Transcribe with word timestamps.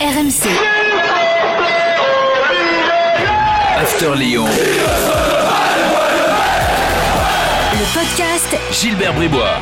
RMC. 0.00 0.46
After 3.76 4.14
Lyon. 4.14 4.44
Le 7.72 7.98
podcast 7.98 8.56
Gilbert 8.70 9.12
Bribois. 9.14 9.58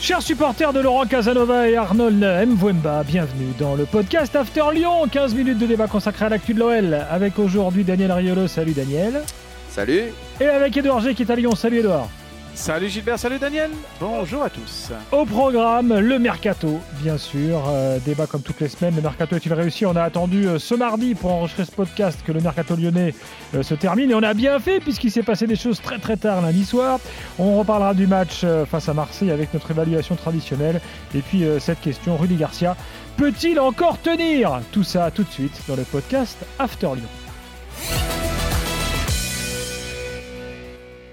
Chers 0.00 0.22
supporters 0.22 0.72
de 0.72 0.80
Laurent 0.80 1.04
Casanova 1.04 1.68
et 1.68 1.76
Arnold 1.76 2.24
Mwemba, 2.48 3.02
bienvenue 3.02 3.52
dans 3.58 3.74
le 3.74 3.84
podcast 3.84 4.34
After 4.34 4.72
Lyon. 4.72 5.06
15 5.12 5.34
minutes 5.34 5.58
de 5.58 5.66
débat 5.66 5.86
consacré 5.86 6.24
à 6.24 6.28
l'actu 6.30 6.54
de 6.54 6.60
l'OL 6.60 6.94
avec 7.10 7.38
aujourd'hui 7.38 7.84
Daniel 7.84 8.10
Riolo. 8.10 8.48
Salut 8.48 8.72
Daniel. 8.72 9.20
Salut 9.68 10.04
Et 10.40 10.46
avec 10.46 10.74
Edouard 10.78 11.00
G 11.00 11.14
qui 11.14 11.24
est 11.24 11.30
à 11.30 11.36
Lyon. 11.36 11.54
Salut 11.54 11.80
Edouard. 11.80 12.08
Salut 12.54 12.88
Gilbert, 12.88 13.18
salut 13.18 13.38
Daniel. 13.38 13.70
Bonjour 14.00 14.42
à 14.42 14.50
tous. 14.50 14.90
Au 15.12 15.24
programme, 15.24 15.98
le 15.98 16.18
mercato, 16.18 16.80
bien 17.00 17.16
sûr. 17.16 17.62
Euh, 17.68 17.98
débat 18.04 18.26
comme 18.26 18.42
toutes 18.42 18.60
les 18.60 18.68
semaines. 18.68 18.96
Le 18.96 19.02
mercato 19.02 19.36
est-il 19.36 19.52
réussi? 19.54 19.86
On 19.86 19.96
a 19.96 20.02
attendu 20.02 20.46
euh, 20.46 20.58
ce 20.58 20.74
mardi 20.74 21.14
pour 21.14 21.32
enregistrer 21.32 21.64
ce 21.64 21.70
podcast 21.70 22.20
que 22.24 22.32
le 22.32 22.40
mercato 22.40 22.76
lyonnais 22.76 23.14
euh, 23.54 23.62
se 23.62 23.74
termine. 23.74 24.10
Et 24.10 24.14
on 24.14 24.22
a 24.22 24.34
bien 24.34 24.58
fait 24.58 24.80
puisqu'il 24.80 25.10
s'est 25.10 25.22
passé 25.22 25.46
des 25.46 25.56
choses 25.56 25.80
très 25.80 25.98
très 25.98 26.16
tard 26.16 26.42
lundi 26.42 26.64
soir. 26.64 26.98
On 27.38 27.58
reparlera 27.58 27.94
du 27.94 28.06
match 28.06 28.44
face 28.70 28.88
à 28.88 28.94
Marseille 28.94 29.30
avec 29.30 29.54
notre 29.54 29.70
évaluation 29.70 30.16
traditionnelle. 30.16 30.80
Et 31.14 31.20
puis 31.20 31.44
cette 31.60 31.80
question, 31.80 32.16
Rudy 32.16 32.36
Garcia, 32.36 32.76
peut-il 33.16 33.58
encore 33.58 34.00
tenir? 34.00 34.60
Tout 34.72 34.84
ça 34.84 35.10
tout 35.10 35.24
de 35.24 35.30
suite 35.30 35.62
dans 35.68 35.76
le 35.76 35.84
podcast 35.84 36.38
After 36.58 36.88
Lyon. 36.94 37.29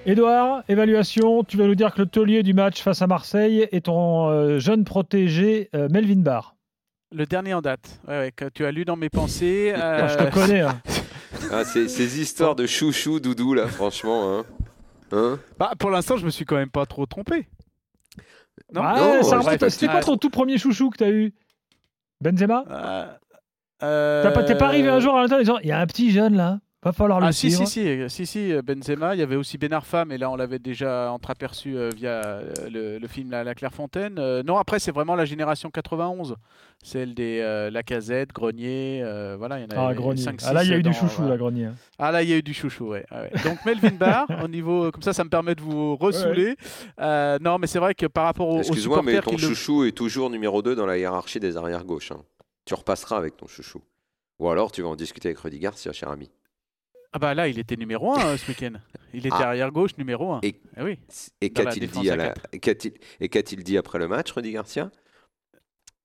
Edouard, 0.09 0.63
évaluation, 0.69 1.43
tu 1.43 1.57
vas 1.57 1.65
nous 1.65 1.75
dire 1.75 1.93
que 1.93 1.99
le 2.01 2.07
taulier 2.07 2.41
du 2.41 2.53
match 2.53 2.81
face 2.81 3.01
à 3.01 3.07
Marseille 3.07 3.67
est 3.73 3.85
ton 3.87 4.29
euh, 4.29 4.57
jeune 4.57 4.85
protégé 4.85 5.69
euh, 5.75 5.89
Melvin 5.91 6.21
Barr. 6.21 6.55
Le 7.11 7.25
dernier 7.25 7.53
en 7.53 7.61
date, 7.61 7.99
ouais, 8.07 8.17
ouais, 8.17 8.31
que 8.33 8.45
tu 8.45 8.65
as 8.65 8.71
lu 8.71 8.85
dans 8.85 8.95
mes 8.95 9.09
pensées. 9.09 9.73
Moi, 9.77 10.07
je 10.07 10.15
te 10.17 10.23
euh, 10.23 10.29
connais. 10.29 10.61
hein. 10.61 10.81
ah, 11.51 11.65
ces, 11.65 11.89
ces 11.89 12.21
histoires 12.21 12.55
de 12.55 12.65
chouchou, 12.65 13.19
doudou, 13.19 13.53
là, 13.53 13.67
franchement. 13.67 14.37
Hein 14.39 14.45
Hein? 15.11 15.39
Bah, 15.57 15.71
pour 15.79 15.89
l'instant, 15.89 16.17
je 16.17 16.25
me 16.25 16.29
suis 16.29 16.43
quand 16.45 16.57
même 16.57 16.69
pas 16.69 16.85
trop 16.85 17.05
trompé. 17.05 17.47
Non, 18.73 18.81
Ah, 18.83 18.95
non, 18.97 19.23
ça 19.23 19.37
ouais, 19.39 19.43
remonte- 19.45 19.61
ouais, 19.61 19.69
C'était 19.69 19.87
quoi 19.87 20.01
ton 20.01 20.17
tout 20.17 20.29
premier 20.29 20.57
chouchou 20.57 20.89
que 20.89 20.97
tu 20.97 21.03
as 21.05 21.09
eu? 21.11 21.33
Benzema? 22.21 22.63
Euh, 22.69 23.05
euh, 23.83 24.23
T'as 24.23 24.31
pas- 24.31 24.43
T'es 24.43 24.55
pas 24.57 24.65
arrivé 24.67 24.89
un 24.89 24.99
jour 24.99 25.15
à 25.15 25.21
l'intérieur 25.21 25.39
en 25.39 25.43
disant 25.43 25.59
il 25.63 25.69
y 25.69 25.71
a 25.71 25.79
un 25.79 25.85
petit 25.87 26.11
jeune 26.11 26.35
là, 26.35 26.59
va 26.87 26.93
falloir 26.93 27.19
le 27.19 27.27
Ah 27.27 27.31
si, 27.31 27.51
suivre. 27.51 27.67
si, 27.67 28.07
si, 28.09 28.09
si, 28.09 28.25
si, 28.25 28.53
Benzema, 28.63 29.15
il 29.15 29.19
y 29.19 29.21
avait 29.21 29.35
aussi 29.35 29.57
Ben 29.57 29.71
Arfa, 29.73 30.05
mais 30.05 30.17
là 30.17 30.29
on 30.29 30.35
l'avait 30.35 30.59
déjà 30.59 31.11
entreaperçu 31.11 31.75
euh, 31.77 31.89
via 31.95 32.09
euh, 32.25 32.53
le, 32.71 32.97
le 32.99 33.07
film 33.07 33.31
La, 33.31 33.43
La 33.43 33.55
Clairefontaine. 33.55 34.17
Euh, 34.19 34.43
non, 34.43 34.57
après 34.57 34.79
c'est 34.79 34.91
vraiment 34.91 35.15
la 35.15 35.25
génération 35.25 35.69
91, 35.69 36.35
celle 36.83 37.13
des 37.13 37.39
euh, 37.41 37.69
Lacazette, 37.69 38.31
Grenier, 38.33 39.01
euh, 39.03 39.35
voilà, 39.37 39.59
il 39.59 39.63
y 39.63 39.65
en 39.65 39.67
Ah, 39.77 39.87
avait 39.87 39.95
Grenier. 39.95 40.21
5, 40.21 40.39
Ah 40.45 40.53
là, 40.53 40.63
il 40.63 40.69
y 40.69 40.73
a 40.73 40.77
eu 40.77 40.83
du 40.83 40.93
chouchou, 40.93 41.17
voilà. 41.21 41.31
là, 41.31 41.37
Grenier. 41.37 41.65
hein. 41.65 41.75
Ah 41.99 42.11
là, 42.11 42.23
il 42.23 42.29
y 42.29 42.33
a 42.33 42.37
eu 42.37 42.43
du 42.43 42.53
chouchou, 42.53 42.89
ouais. 42.89 43.05
ouais, 43.11 43.17
ouais. 43.33 43.43
Donc 43.43 43.63
Melvin 43.65 43.95
Barr, 43.97 44.25
au 44.43 44.47
niveau, 44.47 44.91
comme 44.91 45.01
ça, 45.03 45.13
ça 45.13 45.23
me 45.23 45.29
permet 45.29 45.55
de 45.55 45.61
vous 45.61 45.95
ressouler. 45.95 46.55
Euh, 47.01 47.37
non, 47.41 47.57
mais 47.59 47.67
c'est 47.67 47.79
vrai 47.79 47.95
que 47.95 48.05
par 48.05 48.25
rapport 48.25 48.47
aux 48.49 48.59
Excuse-moi, 48.59 49.01
mais 49.03 49.19
ton 49.21 49.31
le- 49.31 49.37
chouchou 49.37 49.83
est 49.85 49.91
toujours 49.91 50.29
numéro 50.29 50.61
2 50.61 50.75
dans 50.75 50.85
la 50.85 50.97
hiérarchie 50.97 51.39
des 51.39 51.57
arrières-gauches. 51.57 52.11
hein. 52.11 52.21
Tu 52.65 52.73
repasseras 52.73 53.17
avec 53.17 53.35
ton 53.37 53.47
chouchou. 53.47 53.81
Ou 54.39 54.49
alors, 54.49 54.71
tu 54.71 54.81
vas 54.83 54.89
en 54.89 54.95
discuter 54.95 55.29
avec 55.29 55.39
Rudy 55.39 55.57
Garcia, 55.57 55.91
cher 55.93 56.09
ami. 56.09 56.29
Ah 57.17 57.19
bah 57.19 57.33
là, 57.33 57.47
il 57.47 57.57
était 57.57 57.75
numéro 57.77 58.13
1 58.15 58.37
ce 58.37 58.47
week-end. 58.47 58.73
Il 59.11 59.25
était 59.25 59.35
Ah. 59.39 59.47
arrière 59.47 59.71
gauche 59.71 59.97
numéro 59.97 60.33
1. 60.33 60.41
Et- 60.43 60.61
oui. 60.79 60.99
Et 61.41 61.49
qu'a-t-il 61.49 61.89
dit, 61.89 62.03
la... 62.05 63.63
dit 63.63 63.77
après 63.79 63.97
le 63.97 64.07
match, 64.07 64.31
Rudy 64.33 64.51
Garcia? 64.51 64.91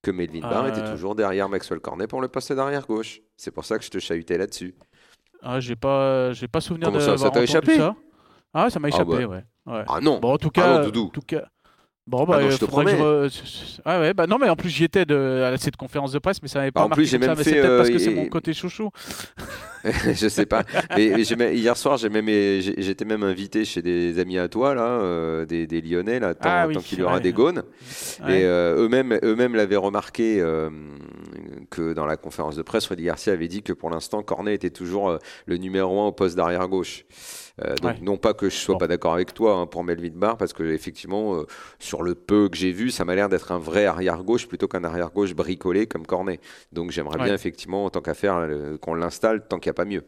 Que 0.01 0.11
Melvin 0.11 0.41
Barr 0.41 0.65
Euh. 0.65 0.69
était 0.71 0.91
toujours 0.91 1.15
derrière 1.15 1.51
Maxwell 1.51 1.81
Cornet 1.81 2.07
pour 2.07 2.23
le 2.23 2.29
poste 2.29 2.51
d'arrière-gauche. 2.55 3.21
C'est 3.37 3.51
pour 3.51 3.67
ça 3.67 3.79
que 3.79 3.85
je 3.85 3.91
te 3.91 3.99
chahutais 3.99 4.39
là-dessus. 4.39 4.75
Ah, 5.43 5.61
j'ai 5.61 5.77
pas, 5.77 6.33
j'ai 6.33 6.49
pas 6.49 6.63
souvenir 6.63 6.87
Comment 6.87 6.99
de 6.99 7.05
ça, 7.05 7.19
ça 7.19 7.31
t'a 7.31 7.43
échappé? 7.43 7.77
ça. 7.77 7.95
Ah, 8.55 8.71
ça 8.71 8.81
m'a 8.81 8.87
Ah 8.87 8.89
échappé, 8.89 9.05
bah. 9.05 9.17
ouais. 9.19 9.45
ouais. 9.67 9.85
Ah 9.87 10.01
non 10.01 10.19
Bon, 10.19 10.33
en 10.33 10.39
tout 10.39 10.49
Ah 10.57 10.61
cas, 10.61 10.79
non, 10.79 10.85
Doudou. 10.87 11.07
en 11.09 11.11
tout 11.11 11.21
cas. 11.21 11.47
Bon, 12.13 12.25
bah, 12.27 12.39
Ah 12.39 12.43
non, 12.43 12.51
je 12.51 12.55
euh, 12.55 12.59
te 12.59 12.67
que 12.67 12.67
je 12.67 12.67
promets. 12.67 12.93
re- 12.93 13.81
Ah 13.87 14.01
ouais, 14.01 14.13
bah 14.13 14.27
non, 14.27 14.37
mais 14.39 14.49
en 14.51 14.55
plus 14.57 14.69
j'y 14.69 14.85
étais 14.85 15.07
de... 15.07 15.43
à 15.53 15.57
cette 15.57 15.77
conférence 15.77 16.13
de 16.13 16.19
presse, 16.19 16.43
mais 16.43 16.49
ça 16.49 16.59
n'avait 16.59 16.71
Bah, 16.71 16.83
pas 16.83 16.85
en 16.85 16.89
marqué 16.89 17.05
plus, 17.05 17.07
j'ai 17.07 17.19
ça, 17.19 17.27
même 17.27 17.35
mais 17.39 17.43
fait, 17.43 17.63
parce 17.63 17.89
euh, 17.89 17.93
que 17.93 17.99
c'est 17.99 18.11
mon 18.15 18.27
côté 18.27 18.53
chouchou. 18.53 18.91
je 19.85 20.29
sais 20.29 20.47
pas. 20.47 20.63
Mais, 20.97 21.25
mais 21.39 21.57
hier 21.57 21.77
soir, 21.77 21.97
j'ai 21.97 22.11
même, 22.11 22.29
j'étais 22.29 23.05
même 23.07 23.23
invité 23.23 23.65
chez 23.65 23.83
des 23.83 24.19
amis 24.19 24.39
à 24.39 24.49
toi, 24.49 24.75
là, 24.75 24.83
euh, 25.01 25.47
des, 25.47 25.67
des 25.67 25.81
Lyonnais, 25.81 26.21
là, 26.21 26.35
tant, 26.35 26.49
Ah 26.53 26.67
oui, 26.69 26.75
tant 26.75 26.81
qu'il 26.81 26.99
y 26.99 27.03
aura 27.03 27.15
ouais. 27.15 27.21
des 27.21 27.33
gaunes. 27.33 27.63
Ouais. 28.25 28.41
Et 28.41 28.45
euh, 28.45 28.77
eux-mêmes, 28.85 29.19
eux-mêmes 29.25 29.55
l'avaient 29.57 29.77
remarqué 29.77 30.41
que 31.73 31.93
dans 31.95 32.07
la 32.07 32.17
conférence 32.17 32.55
de 32.57 32.63
presse, 32.63 32.87
Rudy 32.87 33.05
Garcia 33.05 33.33
avait 33.33 33.49
dit 33.49 33.63
que 33.63 33.73
pour 33.73 33.91
l'instant, 33.91 34.23
Cornet 34.23 34.55
était 34.55 34.71
toujours 34.71 35.09
euh, 35.11 35.19
le 35.47 35.57
numéro 35.57 36.01
un 36.01 36.07
au 36.09 36.13
poste 36.13 36.37
d'arrière 36.37 36.69
gauche. 36.69 37.05
Euh, 37.65 37.75
donc 37.77 37.93
Ouais. 37.93 37.99
non 38.03 38.17
pas 38.17 38.35
que 38.35 38.49
je 38.49 38.55
sois 38.57 38.75
Bon. 38.75 38.79
pas 38.79 38.87
d'accord 38.89 39.15
avec 39.15 39.35
toi 39.35 39.55
hein, 39.57 39.67
pour 39.67 39.83
Melvin 39.85 40.13
Barr, 40.15 40.37
parce 40.37 40.53
que 40.53 40.63
effectivement, 40.63 41.35
euh, 41.35 41.47
sur 41.79 42.03
le 42.03 42.15
peu 42.15 42.49
que 42.49 42.57
j'ai 42.57 42.73
vu, 42.73 42.91
ça 42.91 43.05
m'a 43.05 43.15
l'air 43.15 43.29
d'être 43.29 43.51
un 43.53 43.59
vrai 43.59 43.87
arrière 43.87 44.23
gauche 44.23 44.47
plutôt 44.47 44.69
qu'un 44.69 44.85
arrière 44.85 45.11
gauche 45.11 45.35
bricolé 45.35 45.87
comme 45.87 46.07
Cornet. 46.07 46.39
Donc 46.73 46.91
j'aimerais 46.93 47.19
Ouais. 47.19 47.25
bien 47.25 47.35
effectivement, 47.35 47.85
en 47.87 47.91
tant 47.91 48.01
qu'à 48.03 48.15
faire, 48.15 48.49
qu'on 48.81 48.95
l'installe 48.95 49.47
tant 49.49 49.59
qu'il 49.59 49.69
n'y 49.71 49.75
a 49.75 49.75
pas 49.75 49.85
mieux. 49.85 50.05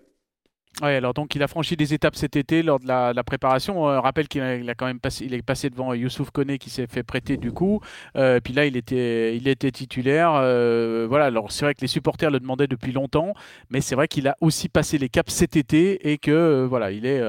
Ouais, 0.83 0.97
alors 0.97 1.15
donc 1.15 1.35
il 1.37 1.43
a 1.43 1.47
franchi 1.47 1.77
des 1.77 1.95
étapes 1.95 2.17
cet 2.17 2.35
été 2.35 2.63
lors 2.63 2.81
de 2.81 2.89
la, 2.89 3.15
préparation. 3.25 3.89
Euh, 3.89 4.01
rappelle 4.01 4.27
qu'il 4.27 4.43
a, 4.43 4.75
quand 4.75 4.87
même 4.87 4.99
est 5.05 5.43
passé 5.43 5.71
devant 5.71 5.95
Youssouf 5.95 6.31
Koné 6.31 6.59
qui 6.59 6.69
s'est 6.69 6.89
fait 6.89 7.05
prêter 7.05 7.37
du 7.37 7.53
coup. 7.53 7.81
Euh, 8.17 8.41
puis 8.43 8.53
là, 8.53 8.67
il 8.67 8.77
était, 8.77 9.37
il 9.37 9.47
était 9.47 9.71
titulaire. 9.71 10.33
Euh, 10.35 11.07
voilà. 11.09 11.27
Alors 11.27 11.53
c'est 11.53 11.65
vrai 11.65 11.75
que 11.75 11.81
les 11.81 11.87
supporters 11.87 12.31
le 12.31 12.41
demandaient 12.41 12.67
depuis 12.67 12.93
longtemps, 12.93 13.35
mais 13.71 13.81
c'est 13.81 13.95
vrai 13.95 14.09
qu'il 14.09 14.27
a 14.27 14.37
aussi 14.41 14.69
passé 14.69 14.99
les 14.99 15.09
caps 15.09 15.33
cet 15.33 15.57
été 15.57 16.11
et 16.11 16.19
que 16.19 16.33
euh, 16.33 16.67
voilà, 16.67 16.91
il 16.91 17.07
est 17.07 17.23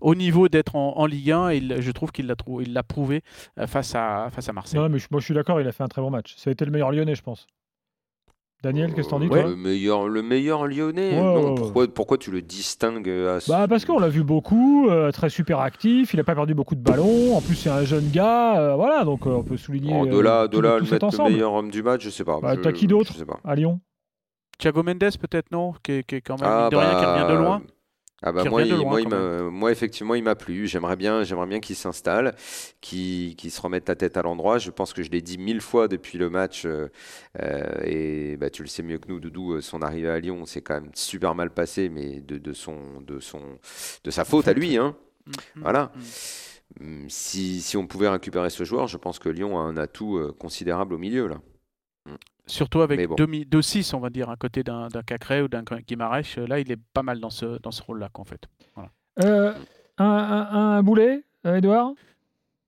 au 0.00 0.14
niveau 0.14 0.48
d'être 0.48 0.74
en, 0.74 1.06
Ligue 1.06 1.32
1. 1.32 1.50
Et 1.50 1.56
il- 1.58 1.76
je 1.80 1.90
trouve 1.90 2.10
qu'il 2.10 2.26
l'a 2.26 2.34
il 2.60 2.82
prouvé 2.88 3.22
face 3.66 3.94
à 3.94 4.28
face 4.32 4.48
à 4.48 4.52
Marseille. 4.52 4.80
Non, 4.80 4.88
moi, 4.88 5.20
je 5.20 5.24
suis 5.24 5.34
d'accord, 5.34 5.60
il 5.60 5.68
a 5.68 5.72
fait 5.72 5.82
un 5.82 5.88
très 5.88 6.00
bon 6.00 6.10
match. 6.10 6.34
Ça 6.36 6.50
a 6.50 6.52
été 6.52 6.64
le 6.64 6.70
meilleur 6.70 6.90
lyonnais, 6.90 7.14
je 7.14 7.22
pense. 7.22 7.46
Daniel, 8.62 8.92
qu'est-ce 8.92 9.06
que 9.06 9.10
t'en 9.10 9.20
dis, 9.20 9.28
toi 9.28 9.42
le 9.44 9.54
meilleur, 9.54 10.08
le 10.08 10.20
meilleur 10.20 10.66
Lyonnais. 10.66 11.10
Ouais, 11.12 11.22
non, 11.22 11.34
ouais, 11.44 11.48
ouais. 11.50 11.54
pourquoi, 11.54 11.86
pourquoi 11.86 12.18
tu 12.18 12.32
le 12.32 12.42
distingues 12.42 13.08
à 13.08 13.38
ce- 13.38 13.48
Bah 13.50 13.66
parce 13.68 13.84
qu'on 13.84 14.00
l'a 14.00 14.08
vu 14.08 14.24
beaucoup, 14.24 14.88
euh, 14.88 15.12
très 15.12 15.30
super 15.30 15.60
actif, 15.60 16.12
il 16.12 16.16
n'a 16.16 16.24
pas 16.24 16.34
perdu 16.34 16.54
beaucoup 16.54 16.74
de 16.74 16.80
ballons, 16.82 17.36
en 17.36 17.40
plus 17.40 17.54
c'est 17.54 17.70
un 17.70 17.84
jeune 17.84 18.10
gars, 18.10 18.58
euh, 18.58 18.74
voilà, 18.74 19.04
donc 19.04 19.26
euh, 19.28 19.30
on 19.30 19.44
peut 19.44 19.56
souligner 19.56 19.94
Oh, 19.96 20.06
de 20.06 20.12
euh, 20.16 20.22
là, 20.22 20.48
de 20.48 20.56
tout- 20.56 20.60
là 20.60 20.78
le 20.80 21.30
meilleur 21.30 21.52
homme 21.52 21.70
du 21.70 21.84
match, 21.84 22.02
je 22.02 22.10
sais 22.10 22.24
pas. 22.24 22.40
Bah, 22.40 22.56
t'as 22.56 22.72
qui 22.72 22.88
d'autre 22.88 23.12
Je 23.12 23.18
sais 23.18 23.24
pas. 23.26 23.38
à 23.44 23.54
Lyon? 23.54 23.80
Thiago 24.58 24.82
Mendes 24.82 24.98
peut-être 24.98 25.52
non, 25.52 25.72
qui 25.84 25.92
est, 25.92 26.02
qui 26.02 26.16
est 26.16 26.20
quand 26.20 26.40
même 26.40 26.50
Ah 26.50 26.68
de 26.68 26.76
rien, 26.76 26.98
qui 26.98 27.04
revient 27.04 27.32
de 27.32 27.38
loin. 27.38 27.62
Ah 28.20 28.32
bah 28.32 28.44
moi, 28.44 28.62
il- 28.64 28.84
moi, 28.88 29.00
il 29.00 29.06
m'a- 29.08 29.42
moi, 29.50 29.70
effectivement, 29.70 30.14
il 30.16 30.24
m'a 30.24 30.34
plu. 30.34 30.66
J'aimerais 30.66 30.96
bien, 30.96 31.22
j'aimerais 31.22 31.46
bien 31.46 31.60
qu'il 31.60 31.76
s'installe, 31.76 32.34
qu'il 32.80 33.36
qu'il 33.36 33.52
se 33.52 33.60
remette 33.60 33.88
la 33.88 33.94
tête 33.94 34.16
à 34.16 34.22
l'endroit. 34.22 34.58
Je 34.58 34.70
pense 34.72 34.92
que 34.92 35.04
je 35.04 35.10
l'ai 35.10 35.22
dit 35.22 35.38
mille 35.38 35.60
fois 35.60 35.86
depuis 35.86 36.18
le 36.18 36.28
match. 36.28 36.64
euh, 36.66 36.88
euh, 37.40 37.80
et 37.84 38.36
bah, 38.36 38.50
tu 38.50 38.62
le 38.62 38.68
sais 38.68 38.82
mieux 38.82 38.98
que 38.98 39.06
nous, 39.08 39.20
Doudou, 39.20 39.52
euh, 39.54 39.60
son 39.60 39.82
arrivée 39.82 40.08
à 40.10 40.18
Lyon, 40.18 40.46
c'est 40.46 40.62
quand 40.62 40.74
même 40.74 40.90
super 40.94 41.34
mal 41.36 41.50
passé, 41.50 41.88
mais 41.88 42.20
de, 42.20 42.38
de 42.38 42.52
son, 42.52 43.00
de 43.02 43.20
son, 43.20 43.40
de 44.04 44.10
sa 44.10 44.24
faute 44.24 44.48
à 44.48 44.52
lui. 44.52 44.76
Hein. 44.76 44.96
Mm, 45.26 45.30
mm, 45.56 45.62
Voilà. 45.62 45.92
mm. 45.94 46.00
Hum, 46.80 47.06
Si, 47.10 47.60
si 47.62 47.76
on 47.76 47.86
pouvait 47.86 48.08
récupérer 48.08 48.50
ce 48.50 48.64
joueur, 48.64 48.88
je 48.88 48.96
pense 48.98 49.18
que 49.18 49.28
Lyon 49.28 49.58
a 49.58 49.62
un 49.62 49.76
atout 49.76 50.16
euh, 50.18 50.32
considérable 50.38 50.94
au 50.94 50.98
milieu 50.98 51.26
là. 51.28 51.40
Surtout 52.48 52.80
avec 52.80 52.98
Mais 52.98 53.06
bon. 53.06 53.14
2-6, 53.16 53.94
on 53.94 54.00
va 54.00 54.10
dire, 54.10 54.30
à 54.30 54.36
côté 54.36 54.62
d'un 54.64 54.88
d'un 54.88 55.02
Cacré 55.02 55.42
ou 55.42 55.48
d'un 55.48 55.62
Guimarães. 55.86 56.36
Là, 56.48 56.58
il 56.58 56.72
est 56.72 56.78
pas 56.94 57.02
mal 57.02 57.20
dans 57.20 57.30
ce, 57.30 57.60
dans 57.60 57.70
ce 57.70 57.82
rôle-là, 57.82 58.08
qu'en 58.12 58.24
fait. 58.24 58.40
Euh, 59.22 59.52
un, 59.98 60.04
un, 60.04 60.76
un 60.78 60.82
boulet, 60.82 61.24
euh, 61.46 61.56
Edouard 61.56 61.90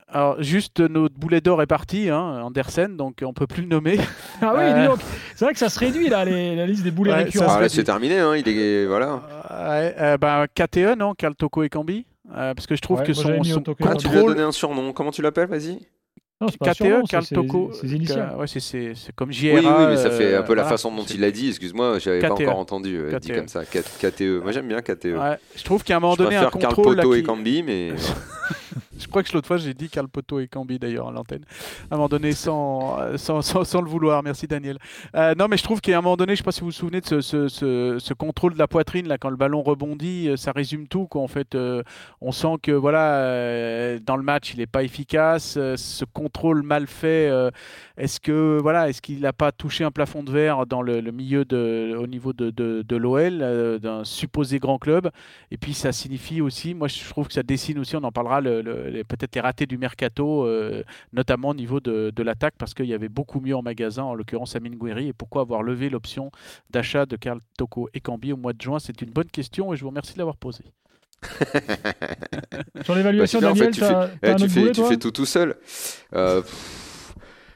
Alors, 0.08 0.42
juste, 0.42 0.80
notre 0.80 1.14
boulet 1.14 1.41
d'or 1.41 1.62
est 1.62 1.66
parti, 1.66 2.10
hein, 2.10 2.42
Andersen, 2.42 2.96
donc 2.96 3.22
on 3.24 3.32
peut 3.32 3.46
plus 3.46 3.62
le 3.62 3.68
nommer. 3.68 3.98
Ah 4.42 4.54
oui, 4.56 4.62
Euh. 4.64 4.80
dis 4.82 4.86
donc, 4.88 4.98
c'est 5.36 5.44
vrai 5.44 5.52
que 5.52 5.58
ça 5.58 5.68
se 5.68 5.78
réduit 5.78 6.09
là, 6.09 6.24
les- 6.24 6.56
la 6.56 6.66
liste 6.66 6.82
des 6.82 6.91
boulets 6.91 7.12
Ouais, 7.12 7.24
récurrents. 7.24 7.48
ça 7.48 7.59
Ah, 7.62 7.68
c'est 7.68 7.84
terminé. 7.84 8.18
Hein, 8.18 8.36
il 8.36 8.48
est 8.48 8.86
voilà. 8.86 9.16
Ouais, 9.50 9.94
euh, 9.98 10.16
ben, 10.18 10.47
KTE, 10.54 10.97
non 10.98 11.15
Carl 11.15 11.34
Toko 11.34 11.62
et 11.62 11.68
Cambi 11.68 12.06
Euh, 12.32 12.54
Parce 12.54 12.66
que 12.66 12.74
je 12.77 12.80
trouve 12.80 13.00
Ouais, 13.00 13.06
que 13.06 13.12
son, 13.12 13.22
son 13.22 13.60
et 13.62 13.74
Ah, 13.84 13.94
tu 13.97 14.09
lui 14.09 14.18
as 14.18 14.22
donné 14.22 14.42
un 14.42 14.53
surnom. 14.53 14.92
Comment 14.92 15.10
tu 15.10 15.21
l'appelles? 15.21 15.48
Vas-y. 15.48 15.78
Non, 16.41 16.48
pas 16.59 16.72
KTE, 16.75 17.07
Carl 17.09 17.25
c'est 17.25 17.34
Toko. 17.34 17.71
ses- 17.75 17.87
ses 17.89 17.95
initiales. 17.97 18.31
euh, 18.33 18.37
ouais, 18.39 18.47
c'est- 18.47 18.60
c'est 18.60 18.95
c'est 18.95 19.15
comme 19.15 19.28
Oui, 19.28 19.34
JRA. 19.34 19.59
oui, 19.60 19.84
mais 19.91 19.97
ça 19.98 20.10
fait 20.10 20.34
un 20.34 20.42
peu 20.42 20.54
la 20.54 20.65
euh, 20.65 20.69
façon 20.69 20.91
dont 20.91 21.04
il 21.04 21.21
l'a 21.21 21.31
dit. 21.31 21.48
Excuse-moi, 21.51 21.98
j'avais 21.98 22.21
pas 22.21 22.31
KTE. 22.31 22.42
encore 22.45 22.59
entendu 22.59 22.97
euh, 22.97 23.19
dit 23.19 23.28
KTE. 23.28 23.37
comme 23.37 23.48
ça. 23.48 23.63
K- 23.65 23.83
KTE. 24.01 24.41
Moi, 24.42 24.51
j'aime 24.53 24.66
bien 24.66 24.81
KTE. 24.81 25.19
Ouais, 25.19 25.37
je 25.54 25.63
trouve 25.65 25.84
qu'à 25.84 25.97
un 25.97 26.01
moment 26.01 26.15
Je 26.15 26.19
donné, 26.22 26.37
un 26.37 26.45
préfère 26.45 26.60
Karl 26.60 26.75
contrôle. 26.75 26.97
là, 26.97 27.03
Poto 27.03 27.15
et 27.15 27.22
Cambi, 27.22 27.63
mais 27.63 27.91
Je 29.00 29.08
crois 29.08 29.22
que 29.22 29.32
l'autre 29.32 29.47
fois 29.47 29.56
j'ai 29.56 29.74
dit 29.74 29.88
Carl 29.88 30.08
Poto 30.08 30.41
et 30.41 30.48
Cambi 30.48 30.78
d'ailleurs 30.78 31.08
à 31.08 31.12
l'antenne, 31.12 31.44
à 31.91 31.94
un 31.94 31.97
moment 31.97 32.08
donné 32.08 32.32
sans, 32.32 33.00
euh, 33.00 33.16
sans, 33.16 33.42
sans, 33.42 33.80
le 33.80 33.88
vouloir. 33.88 34.22
Merci 34.22 34.47
Daniel. 34.47 34.78
Euh, 35.14 35.34
non 35.36 35.48
mais 35.48 35.56
je 35.56 35.62
trouve 35.62 35.80
qu'à 35.80 35.97
un 35.97 36.00
moment 36.02 36.16
donné, 36.16 36.32
je 36.32 36.34
ne 36.34 36.36
sais 36.38 36.44
pas 36.44 36.52
si 36.52 36.60
vous 36.60 36.66
vous 36.66 36.72
souvenez 36.72 37.00
de 37.00 37.20
ce, 37.20 37.48
ce, 37.48 38.14
contrôle 38.14 38.52
de 38.54 38.58
la 38.58 38.68
poitrine 38.68 39.08
là 39.08 39.16
quand 39.16 39.30
le 39.30 39.36
ballon 39.36 39.62
rebondit, 39.62 40.28
euh, 40.28 40.36
ça 40.36 40.52
résume 40.52 40.86
tout. 40.86 41.06
Quoi. 41.06 41.22
En 41.22 41.28
fait, 41.28 41.56
on 42.20 42.32
sent 42.32 42.56
que 42.62 42.72
voilà 42.72 43.98
dans 44.00 44.16
le 44.16 44.22
match 44.22 44.52
il 44.54 44.58
n'est 44.58 44.66
pas 44.66 44.82
efficace. 44.82 45.53
ce 45.54 46.04
contrôle 46.04 46.62
mal 46.62 46.86
fait, 46.86 47.30
est-ce 47.96 48.20
que 48.20 48.58
voilà, 48.60 48.88
est-ce 48.88 49.00
qu'il 49.00 49.20
n'a 49.20 49.32
pas 49.32 49.53
touché 49.53 49.84
un 49.84 49.91
plafond 49.91 50.22
de 50.22 50.30
verre 50.30 50.66
dans 50.66 50.82
le, 50.82 51.00
milieu 51.10 51.44
de, 51.44 51.96
au 51.98 52.06
niveau 52.06 52.32
de, 52.32 52.50
de, 52.50 52.82
de 52.86 52.96
l'OL, 52.96 53.78
d'un 53.80 54.04
supposé 54.04 54.58
grand 54.58 54.78
club? 54.78 55.10
Et 55.50 55.56
puis 55.56 55.74
ça 55.74 55.92
signifie 55.92 56.41
aussi, 56.41 56.74
moi 56.74 56.88
je 56.88 57.08
trouve 57.08 57.28
que 57.28 57.34
ça 57.34 57.42
dessine 57.42 57.78
aussi, 57.78 57.96
on 57.96 58.04
en 58.04 58.12
parlera, 58.12 58.41
le, 58.41 58.60
peut-être 59.09 59.34
les 59.34 59.41
ratés 59.41 59.66
du 59.66 59.78
mercato, 59.78 60.45
euh, 60.45 60.83
notamment 61.13 61.51
au 61.51 61.54
niveau 61.54 61.81
de, 61.81 62.10
de 62.15 62.22
l'attaque, 62.22 62.54
parce 62.59 62.75
qu'il 62.75 62.87
y 62.87 62.95
avait 62.95 63.09
beaucoup 63.09 63.41
mieux 63.41 63.57
en 63.57 63.63
magasin, 63.63 64.03
en 64.04 64.15
l'occurrence 64.15 64.57
Amine 64.57 64.77
Gouiri. 64.77 65.09
Et 65.09 65.13
pourquoi 65.13 65.42
avoir 65.42 65.63
levé 65.63 65.91
l'option 65.91 66.31
d'achat 66.71 67.07
de 67.07 67.16
Karl 67.16 67.41
Toko 67.59 67.89
et 67.95 68.01
Cambi 68.01 68.33
au 68.33 68.37
mois 68.37 68.53
de 68.53 68.60
juin? 68.60 68.78
C'est 68.78 69.03
une 69.03 69.10
bonne 69.10 69.31
question 69.31 69.72
et 69.72 69.77
je 69.77 69.83
vous 69.83 69.89
remercie 69.91 70.15
de 70.15 70.19
l'avoir 70.19 70.37
posée. 70.37 70.65
Sur 72.83 72.95
Bah, 72.95 72.97
l'évaluation, 72.97 73.39
en 73.39 73.42
fait, 73.42 73.48
Daniel, 73.48 73.75
tu 73.75 73.81
fais, 73.81 73.95
t'as 74.21 74.33
un 74.33 74.37
tu 74.37 74.45
autre 74.45 74.48
fais- 74.48 74.60
boulet, 74.60 74.72
tu 74.72 74.81
toi? 74.81 74.89
fais 74.89 74.97
tout 74.97 75.10
tout 75.10 75.27
seul. 75.27 75.57
Euh, 76.15 76.41
pff, 76.42 77.15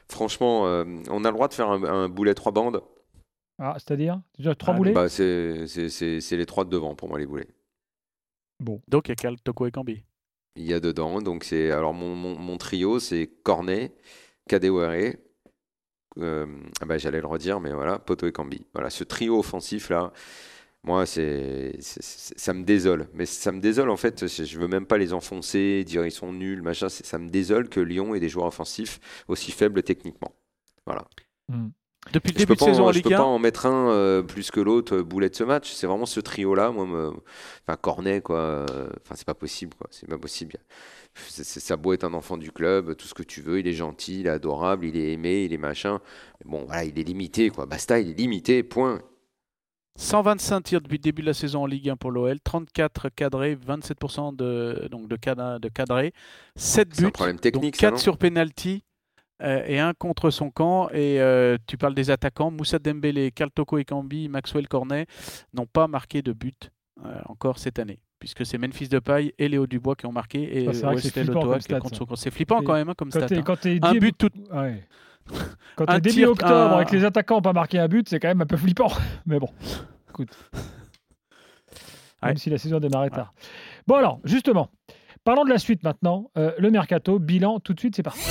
franchement, 0.09 0.67
euh, 0.67 0.83
on 1.09 1.23
a 1.25 1.29
le 1.29 1.33
droit 1.33 1.47
de 1.47 1.53
faire 1.53 1.69
un, 1.69 1.83
un 1.83 2.09
boulet 2.09 2.33
trois 2.33 2.51
bandes. 2.51 2.81
Ah, 3.57 3.75
c'est-à-dire? 3.79 4.21
Déjà 4.37 4.53
trois 4.55 4.73
Ah, 4.73 4.77
boulets? 4.77 4.93
Bah, 4.93 5.09
c'est 5.09 6.35
les 6.37 6.45
trois 6.45 6.65
de 6.65 6.69
devant 6.69 6.95
pour 6.95 7.09
moi 7.09 7.19
les 7.19 7.25
boulets. 7.25 7.47
Donc 8.87 9.07
il 9.07 9.11
y 9.11 9.13
a 9.13 9.15
Karl 9.15 9.39
Toko 9.41 9.65
et 9.67 9.71
Cambi. 9.71 10.03
Il 10.55 10.63
y 10.65 10.73
a 10.73 10.79
dedans, 10.79 11.21
donc 11.21 11.43
c'est 11.43 11.71
alors 11.71 11.93
mon, 11.93 12.15
mon, 12.15 12.57
trio, 12.57 12.99
c'est 12.99 13.29
Cornet, 13.43 13.93
Kadewere, 14.47 15.15
euh, 16.17 16.45
ah 16.81 16.85
bah, 16.85 16.97
j'allais 16.97 17.21
le 17.21 17.27
redire, 17.27 17.59
mais 17.59 17.73
voilà, 17.73 17.99
Poto 17.99 18.27
et 18.27 18.31
Cambi. 18.31 18.65
Voilà, 18.73 18.89
ce 18.89 19.03
trio 19.03 19.37
offensif 19.39 19.89
là, 19.89 20.13
moi 20.83 21.05
c'est 21.05 21.75
ça 21.81 22.53
me 22.53 22.63
désole. 22.63 23.09
Mais 23.13 23.25
ça 23.25 23.51
me 23.51 23.59
désole 23.59 23.89
en 23.89 23.97
fait. 23.97 24.27
Je 24.27 24.59
veux 24.59 24.67
même 24.67 24.85
pas 24.85 24.97
les 24.97 25.13
enfoncer, 25.13 25.83
dire 25.83 26.05
ils 26.05 26.11
sont 26.11 26.31
nuls, 26.33 26.61
machin. 26.61 26.89
Ça 26.89 27.17
me 27.19 27.29
désole 27.29 27.69
que 27.69 27.79
Lyon 27.79 28.15
ait 28.15 28.19
des 28.19 28.29
joueurs 28.29 28.47
offensifs 28.47 28.99
aussi 29.27 29.51
faibles 29.51 29.83
techniquement. 29.83 30.33
Voilà. 30.85 31.05
Depuis 32.13 32.31
le 32.31 32.37
début 32.37 32.55
de 32.55 32.59
pas, 32.59 32.65
saison 32.65 32.85
en, 32.85 32.87
en 32.87 32.91
je 32.91 33.01
peux 33.01 33.09
Ligue 33.09 33.17
pas 33.17 33.23
1, 33.23 33.23
en 33.23 33.39
mettre 33.39 33.65
un 33.65 33.89
euh, 33.89 34.21
plus 34.21 34.51
que 34.51 34.59
l'autre 34.59 34.97
euh, 34.97 35.03
boulet 35.03 35.29
de 35.29 35.35
ce 35.35 35.43
match. 35.43 35.71
C'est 35.73 35.87
vraiment 35.87 36.05
ce 36.05 36.19
trio-là, 36.19 36.71
moi, 36.71 36.85
me... 36.85 37.11
enfin 37.67 37.77
Cornet, 37.77 38.21
quoi. 38.21 38.37
euh, 38.37 38.89
Enfin, 39.01 39.15
c'est 39.15 39.25
pas 39.25 39.33
possible, 39.33 39.73
quoi. 39.75 39.87
C'est 39.91 40.07
pas 40.07 40.17
possible. 40.17 40.55
C'est, 41.15 41.43
c'est- 41.43 41.75
beau 41.77 41.93
être 41.93 42.03
un 42.03 42.13
enfant 42.13 42.37
du 42.37 42.51
club, 42.51 42.95
tout 42.95 43.07
ce 43.07 43.13
que 43.13 43.23
tu 43.23 43.41
veux, 43.41 43.59
il 43.59 43.67
est 43.67 43.73
gentil, 43.73 44.21
il 44.21 44.27
est 44.27 44.29
adorable, 44.29 44.85
il 44.85 44.97
est 44.97 45.13
aimé, 45.13 45.45
il 45.45 45.53
est 45.53 45.57
machin. 45.57 45.99
Mais 46.43 46.51
Bon, 46.51 46.65
voilà, 46.65 46.83
il 46.85 46.97
est 46.99 47.03
limité, 47.03 47.49
quoi. 47.49 47.65
Basta, 47.65 47.99
il 47.99 48.09
est 48.11 48.13
limité, 48.13 48.63
point. 48.63 49.01
125 49.97 50.61
tirs 50.61 50.81
depuis 50.81 50.97
le 50.97 51.03
début 51.03 51.21
de 51.21 51.27
la 51.27 51.33
saison 51.33 51.63
en 51.63 51.65
Ligue 51.67 51.89
1 51.89 51.95
pour 51.95 52.11
l'OL, 52.11 52.39
34 52.41 53.09
cadrés, 53.09 53.55
27% 53.55 54.35
de, 54.35 54.87
donc 54.91 55.07
de, 55.07 55.15
cadrés, 55.69 56.13
7 56.57 56.89
C'est 56.93 57.05
un 57.05 57.07
buts, 57.07 57.11
problème 57.11 57.37
donc 57.37 57.41
technique, 57.41 57.75
ça, 57.77 57.91
4 57.91 57.91
non? 57.91 57.97
sur 57.97 58.17
penalty 58.17 58.83
euh, 59.41 59.63
et 59.67 59.79
1 59.79 59.93
contre 59.93 60.29
son 60.29 60.49
camp. 60.51 60.89
Et 60.89 61.19
euh, 61.21 61.57
tu 61.67 61.77
parles 61.77 61.95
des 61.95 62.09
attaquants, 62.11 62.51
Moussa 62.51 62.79
Dembélé, 62.79 63.31
Karl 63.31 63.51
Toko 63.51 63.77
Ekambi, 63.77 64.29
Maxwell 64.29 64.67
Cornet 64.67 65.07
n'ont 65.53 65.65
pas 65.65 65.87
marqué 65.87 66.21
de 66.21 66.31
but 66.33 66.71
euh, 67.05 67.19
encore 67.25 67.59
cette 67.59 67.79
année. 67.79 67.99
Puisque 68.19 68.45
c'est 68.45 68.57
Memphis 68.57 68.87
Depay 68.87 69.35
et 69.37 69.47
Léo 69.49 69.67
Dubois 69.67 69.95
qui 69.95 70.05
ont 70.05 70.11
marqué 70.11 70.63
et 70.63 70.73
Ça, 70.73 70.91
c'est 70.97 71.11
flippant. 71.11 71.59
C'est 72.15 72.31
flippant 72.31 72.61
quand 72.63 72.73
même 72.73 72.89
hein, 72.89 72.93
comme 72.97 73.11
Quand 73.11 73.27
stat. 73.27 73.35
hein. 73.35 73.41
quand 73.43 73.59
t'es 73.59 73.77
Un 73.81 73.91
début- 73.93 74.11
but 74.11 74.17
tout, 74.17 74.29
Ouais. 74.53 74.83
Quand 75.75 75.89
Un 75.89 75.95
t'es 75.99 76.11
début 76.11 76.25
octobre 76.25 76.53
un- 76.53 76.75
avec 76.75 76.91
les 76.91 77.03
attaquants 77.03 77.35
n'ont 77.35 77.41
pas 77.41 77.51
marqué 77.53 77.79
un 77.79 77.87
but, 77.87 78.07
c'est 78.07 78.19
quand 78.19 78.27
même 78.27 78.41
un 78.41 78.45
peu 78.45 78.57
flippant. 78.57 78.89
Mais 79.25 79.39
bon, 79.39 79.49
écoute. 80.09 80.29
Même 82.23 82.37
si 82.37 82.49
la 82.49 82.57
saison 82.57 82.77
a 82.77 82.79
démarré 82.79 83.09
tard. 83.09 83.33
Bon 83.87 83.95
alors, 83.95 84.19
justement, 84.23 84.69
parlons 85.23 85.43
de 85.43 85.49
la 85.49 85.57
suite 85.57 85.83
maintenant. 85.83 86.31
Euh, 86.37 86.51
le 86.57 86.71
mercato, 86.71 87.19
bilan, 87.19 87.59
tout 87.59 87.73
de 87.73 87.79
suite, 87.79 87.95
c'est 87.95 88.03
parti. 88.03 88.21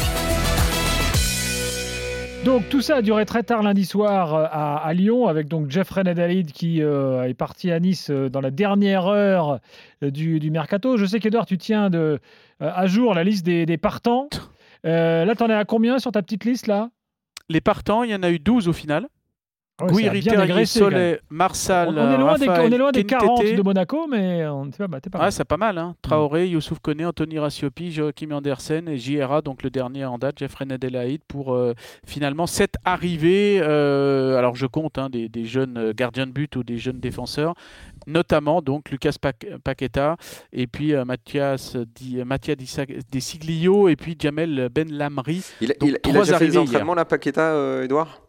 Donc 2.44 2.68
tout 2.68 2.82
ça 2.82 2.96
a 2.96 3.02
duré 3.02 3.24
très 3.24 3.42
tard 3.42 3.62
lundi 3.62 3.86
soir 3.86 4.34
euh, 4.34 4.46
à, 4.50 4.92
Lyon 4.92 5.28
avec 5.28 5.48
donc 5.48 5.70
Jeffrey 5.70 6.04
Nadalid 6.04 6.52
qui 6.52 6.82
euh, 6.82 7.24
est 7.24 7.32
parti 7.32 7.70
à 7.70 7.80
Nice 7.80 8.10
euh, 8.10 8.28
dans 8.28 8.42
la 8.42 8.50
dernière 8.50 9.06
heure 9.06 9.60
du, 10.02 10.50
mercato. 10.50 10.98
Je 10.98 11.06
sais 11.06 11.20
qu'Edouard, 11.20 11.46
tu 11.46 11.56
tiens 11.56 11.88
de, 11.88 12.18
à 12.60 12.86
jour 12.86 13.14
la 13.14 13.24
liste 13.24 13.46
des, 13.46 13.64
des 13.64 13.78
partants. 13.78 14.28
Euh, 14.84 15.24
là, 15.24 15.34
t'en 15.34 15.48
es 15.48 15.54
à 15.54 15.64
combien 15.64 15.98
sur 15.98 16.12
ta 16.12 16.22
petite 16.22 16.44
liste 16.44 16.66
là? 16.66 16.90
Les 17.48 17.60
partants, 17.60 18.02
il 18.02 18.10
y 18.10 18.14
en 18.14 18.22
a 18.22 18.30
eu 18.30 18.38
12 18.38 18.68
au 18.68 18.72
final. 18.72 19.08
Ouais, 19.82 19.88
quand 20.36 20.46
même. 20.54 20.66
Soleil, 20.66 21.18
Marsal, 21.30 21.88
On, 21.88 21.92
on 21.98 22.12
est 22.12 22.16
loin 22.18 22.38
des, 22.38 22.48
on 22.48 22.70
est 22.72 22.78
loin 22.78 22.92
des 22.92 23.02
Kentete. 23.04 23.26
40 23.26 23.56
de 23.56 23.62
Monaco, 23.62 24.06
mais 24.08 24.46
on 24.46 24.70
pas, 24.70 25.00
t'es 25.00 25.10
pas 25.10 25.18
Ouais, 25.24 25.30
c'est 25.32 25.44
pas 25.44 25.56
mal. 25.56 25.78
Hein. 25.78 25.96
Traoré, 26.00 26.46
Youssouf 26.48 26.78
Koné, 26.78 27.04
Anthony 27.04 27.40
Rassiopi, 27.40 27.90
Joachim 27.90 28.30
Andersen 28.30 28.88
et 28.88 28.98
JRA, 28.98 29.40
donc 29.42 29.64
le 29.64 29.70
dernier 29.70 30.04
en 30.04 30.16
date, 30.16 30.38
Jeffrey 30.38 30.64
Nadelaïd, 30.64 31.22
pour 31.26 31.54
euh, 31.54 31.74
finalement 32.06 32.46
cette 32.46 32.76
arrivée. 32.84 33.58
euh, 33.62 34.36
alors 34.38 34.54
je 34.54 34.66
compte 34.66 34.96
hein, 34.98 35.10
des, 35.10 35.28
des 35.28 35.44
jeunes 35.44 35.76
euh, 35.76 35.92
gardiens 35.92 36.28
de 36.28 36.32
but 36.32 36.54
ou 36.54 36.62
des 36.62 36.78
jeunes 36.78 37.00
défenseurs, 37.00 37.54
notamment 38.06 38.62
donc 38.62 38.90
Lucas 38.90 39.16
Paqueta 39.64 40.16
et 40.52 40.68
puis 40.68 40.94
euh, 40.94 41.04
Mathias 41.04 41.76
Di, 41.96 42.22
Siglio 43.20 43.88
et 43.88 43.96
puis 43.96 44.16
Jamel 44.16 44.68
Ben 44.72 44.88
Lamri. 44.92 45.42
Il, 45.60 45.68
Donc, 45.80 45.90
il- 45.90 45.98
il 46.10 46.16
a 46.16 46.20
déjà 46.20 46.38
fait 46.38 46.46
des 46.46 46.56
arrivées 46.56 46.58
entraînements, 46.58 46.94
là, 46.94 47.04
Paqueta, 47.04 47.52
euh, 47.54 47.82
Edouard 47.84 48.20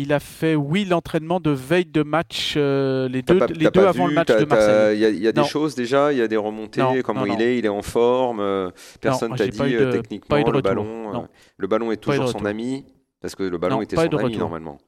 Il 0.00 0.12
a 0.12 0.20
fait, 0.20 0.54
oui, 0.54 0.84
l'entraînement 0.84 1.40
de 1.40 1.50
veille 1.50 1.84
de 1.84 2.04
match, 2.04 2.54
euh, 2.56 3.08
les 3.08 3.20
deux, 3.22 3.36
pas- 3.38 3.46
les 3.48 3.64
t'as 3.64 3.70
deux 3.72 3.82
pas 3.82 3.88
avant 3.88 4.04
vu, 4.04 4.10
le 4.10 4.14
match 4.14 4.28
de 4.28 4.44
Marseille. 4.44 4.96
Il 4.96 5.00
y 5.00 5.04
a, 5.04 5.08
il 5.08 5.18
y 5.18 5.26
a 5.26 5.32
des 5.32 5.40
Non. 5.40 5.46
choses 5.46 5.74
déjà, 5.74 6.12
il 6.12 6.18
y 6.18 6.22
a 6.22 6.28
des 6.28 6.36
remontées, 6.36 6.80
Non, 6.80 6.94
comment 7.02 7.26
non, 7.26 7.34
il 7.34 7.42
est, 7.42 7.58
il 7.58 7.66
est 7.66 7.68
en 7.68 7.82
forme. 7.82 8.38
euh, 8.38 8.70
Personne 9.00 9.34
t'a 9.34 9.48
dit 9.48 9.60
euh, 9.74 9.86
de- 9.86 9.92
techniquement 9.98 10.36
le 10.36 10.42
retour, 10.44 10.62
ballon. 10.62 11.14
euh, 11.14 11.26
le 11.56 11.66
ballon 11.66 11.90
est 11.90 11.96
toujours 11.96 12.28
son 12.28 12.44
ami 12.44 12.84
parce 13.20 13.34
que 13.34 13.42
le 13.42 13.58
ballon 13.58 13.76
Non, 13.76 13.82
était 13.82 13.96
son 13.96 14.02
ami 14.02 14.14
retour. 14.14 14.38
normalement. 14.38 14.78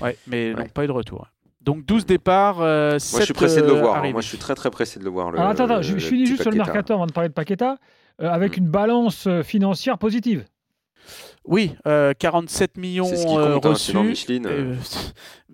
Ouais, 0.00 0.16
mais 0.26 0.54
Ouais. 0.54 0.68
pas 0.72 0.84
eu 0.84 0.86
de 0.86 0.92
retour. 0.92 1.26
Donc 1.60 1.84
12 1.84 2.06
départs, 2.06 2.62
euh, 2.62 2.92
Moi, 2.92 2.98
je 2.98 3.04
suis 3.04 3.26
7 3.26 3.36
pressé 3.36 3.60
de 3.60 3.66
le 3.66 3.72
voir. 3.74 3.96
hein. 3.96 3.98
arrivés. 3.98 4.12
Moi, 4.14 4.22
je 4.22 4.28
suis 4.28 4.38
très 4.38 4.54
très 4.54 4.70
pressé 4.70 4.98
de 4.98 5.04
le 5.04 5.10
voir. 5.10 5.30
Le, 5.30 5.38
Alors, 5.38 5.50
attends, 5.50 5.64
attends, 5.64 5.82
je, 5.82 5.92
le 5.92 5.98
je 5.98 6.06
finis 6.08 6.24
juste 6.24 6.40
sur 6.40 6.50
le 6.50 6.56
mercato 6.56 6.94
avant 6.94 7.06
de 7.06 7.12
parler 7.12 7.28
de 7.28 7.34
Paqueta, 7.34 7.76
avec 8.18 8.56
Mm. 8.56 8.62
une 8.62 8.68
balance 8.70 9.28
financière 9.42 9.98
positive. 9.98 10.44
Oui, 11.44 11.72
euh, 11.86 12.12
47 12.18 12.76
millions 12.76 13.04
C'est 13.04 13.16
ce 13.16 13.26
qui 13.26 13.36
euh, 13.36 13.54
compte, 13.54 13.66
hein, 13.66 13.74
sinon 13.76 14.00
reçus 14.00 14.10
Micheline. 14.10 14.46
euh, 14.46 14.74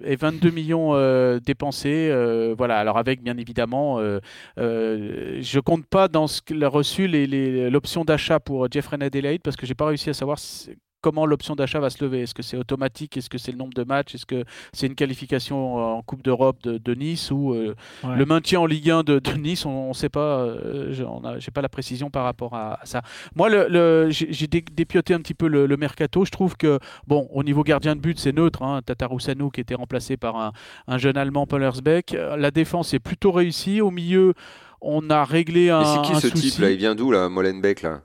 et, 0.04 0.12
et 0.12 0.16
22 0.16 0.50
millions 0.50 0.94
euh, 0.94 1.38
dépensés. 1.40 2.08
euh, 2.10 2.54
voilà, 2.56 2.78
alors 2.78 2.96
avec 2.98 3.22
bien 3.22 3.36
évidemment, 3.36 3.98
euh, 4.00 4.20
euh, 4.58 5.38
je 5.40 5.60
compte 5.60 5.86
pas 5.86 6.08
dans 6.08 6.26
ce 6.26 6.40
qu'il 6.42 6.62
a 6.64 6.68
reçu 6.68 7.06
les- 7.06 7.26
les- 7.26 7.70
l'option 7.70 8.04
d'achat 8.04 8.40
pour 8.40 8.66
Jeffrey 8.70 8.96
Adelaide 9.00 9.40
parce 9.42 9.56
que 9.56 9.66
j'ai 9.66 9.74
pas 9.74 9.86
réussi 9.86 10.10
à 10.10 10.14
savoir 10.14 10.38
si- 10.38 10.70
comment 11.02 11.26
l'option 11.26 11.54
d'achat 11.54 11.80
va 11.80 11.90
se 11.90 12.02
lever? 12.02 12.22
Est-ce 12.22 12.32
que 12.34 12.42
c'est 12.42 12.56
automatique? 12.56 13.16
Est-ce 13.18 13.28
que 13.28 13.36
c'est 13.36 13.52
le 13.52 13.58
nombre 13.58 13.74
de 13.74 13.84
matchs? 13.84 14.14
Est-ce 14.14 14.24
que 14.24 14.44
c'est 14.72 14.86
une 14.86 14.94
qualification 14.94 15.76
en 15.76 16.00
Coupe 16.02 16.22
d'Europe 16.22 16.62
de, 16.62 16.78
de 16.78 16.94
Nice 16.94 17.30
ou 17.30 17.52
euh, 17.52 17.74
Ouais. 18.04 18.16
le 18.16 18.24
maintien 18.24 18.60
en 18.60 18.66
Ligue 18.66 18.90
1 18.90 19.02
de, 19.02 19.18
de 19.18 19.32
Nice? 19.32 19.66
On 19.66 19.88
ne 19.88 19.92
sait 19.92 20.08
pas. 20.08 20.38
euh, 20.38 20.92
j'ai 21.38 21.50
pas 21.50 21.60
la 21.60 21.68
précision 21.68 22.08
par 22.10 22.24
rapport 22.24 22.54
à, 22.54 22.80
à 22.80 22.86
ça. 22.86 23.02
Moi, 23.34 23.50
le, 23.50 23.66
le- 23.68 24.08
j'ai 24.10 24.32
j'ai 24.32 24.46
dé- 24.46 24.64
dépioté 24.72 25.12
un 25.12 25.18
petit 25.20 25.34
peu 25.34 25.48
le, 25.48 25.66
le 25.66 25.76
mercato. 25.76 26.24
Je 26.24 26.30
trouve 26.30 26.56
que, 26.56 26.78
bon, 27.06 27.28
au 27.32 27.42
niveau 27.42 27.62
gardien 27.64 27.96
de 27.96 28.00
but, 28.00 28.18
c'est 28.18 28.32
neutre. 28.32 28.62
Hein, 28.62 28.80
Tatarusanu 28.86 29.50
qui 29.50 29.60
était 29.60 29.74
remplacé 29.74 30.16
par 30.16 30.36
un, 30.36 30.52
un 30.86 30.98
jeune 30.98 31.16
Allemand, 31.16 31.46
Pollersbeck. 31.46 32.14
Euh, 32.14 32.36
La 32.36 32.50
défense 32.52 32.94
est 32.94 33.00
plutôt 33.00 33.32
réussie. 33.32 33.80
Au 33.80 33.90
milieu, 33.90 34.34
on 34.80 35.10
a 35.10 35.24
réglé 35.24 35.70
un, 35.70 35.80
Et 35.80 35.84
c'est 35.84 36.02
qui 36.02 36.12
un 36.12 36.20
ce 36.20 36.28
souci. 36.28 36.50
type 36.52 36.60
là? 36.60 36.70
Il 36.70 36.76
vient 36.78 36.94
d'où 36.94 37.10
là 37.10 37.28
Molenbeek 37.28 37.82
là? 37.82 38.02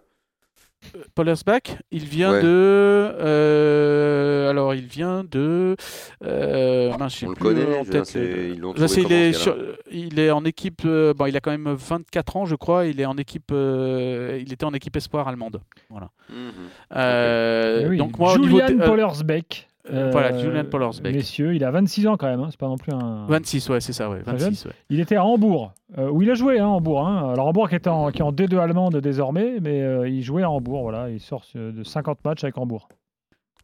Pollersbeck, 1.16 1.78
il 1.92 2.06
vient 2.06 2.32
Ouais. 2.34 2.42
de. 2.42 2.48
euh, 2.48 4.50
alors, 4.50 4.74
il 4.74 4.86
vient 4.86 5.24
de. 5.24 5.76
euh, 6.24 6.98
mince, 6.98 7.18
j'ai 7.20 7.28
On 7.28 7.30
le 7.30 7.36
plus 7.36 7.44
connaît. 7.44 7.78
en 7.80 7.86
tête 7.86 8.14
Ils 8.16 8.60
Là, 8.62 8.88
il, 8.98 9.12
est 9.14 9.34
sur- 9.34 9.58
il 9.92 10.20
est 10.20 10.32
en 10.32 10.44
équipe. 10.46 10.82
euh, 10.86 11.14
bon, 11.14 11.26
il 11.26 11.36
a 11.36 11.40
quand 11.40 11.52
même 11.52 11.70
24 11.74 12.38
ans, 12.38 12.46
je 12.46 12.56
crois. 12.56 12.86
Il 12.86 13.00
est 13.00 13.06
en 13.06 13.18
équipe. 13.18 13.52
euh, 13.52 14.40
il 14.42 14.52
était 14.54 14.66
en 14.66 14.74
équipe 14.74 14.96
espoir 14.96 15.28
allemande. 15.28 15.62
Voilà. 15.90 16.10
Euh, 16.96 17.82
Eh 17.84 17.88
oui, 17.90 17.98
Donc 17.98 18.18
moi, 18.18 18.34
Julian 18.36 18.68
euh, 18.80 18.86
Pollersbeck. 18.86 19.68
Euh, 19.92 20.12
voilà, 20.12 20.38
Julian 20.38 20.66
Pollersbeck. 20.66 21.16
Messieurs, 21.16 21.56
il 21.56 21.64
a 21.64 21.72
26 21.72 22.08
ans 22.08 22.18
quand 22.18 22.28
même, 22.28 22.42
hein, 22.42 22.48
c'est 22.50 22.60
pas 22.60 22.68
non 22.68 22.78
plus 22.78 22.94
un. 22.94 23.26
26, 23.28 23.70
ouais, 23.70 23.80
c'est 23.80 23.94
ça, 23.94 24.10
ouais. 24.10 24.22
Très 24.22 24.36
26, 24.36 24.66
ouais. 24.66 24.72
Il 24.90 25.00
était 25.00 25.16
à 25.16 25.24
Hambourg, 25.24 25.74
euh, 25.98 26.10
où 26.10 26.22
il 26.22 26.30
a 26.30 26.34
joué, 26.34 26.60
hein, 26.60 26.68
Hambourg. 26.68 27.08
Hein. 27.08 27.32
Alors 27.34 27.48
Hambourg 27.48 27.70
qui 27.70 27.76
est 27.76 27.88
en, 27.88 28.12
qui 28.12 28.20
est 28.20 28.24
en 28.24 28.32
D2 28.32 28.58
allemande 28.58 28.98
désormais, 28.98 29.60
mais 29.62 29.82
euh, 29.82 30.08
il 30.10 30.24
jouait 30.24 30.44
à 30.44 30.50
Hambourg, 30.50 30.82
voilà. 30.84 31.10
Il 31.10 31.20
sort 31.20 31.44
euh, 31.56 31.72
de 31.72 31.84
50 31.84 32.24
matchs 32.26 32.44
avec 32.44 32.58
Hambourg. 32.58 32.90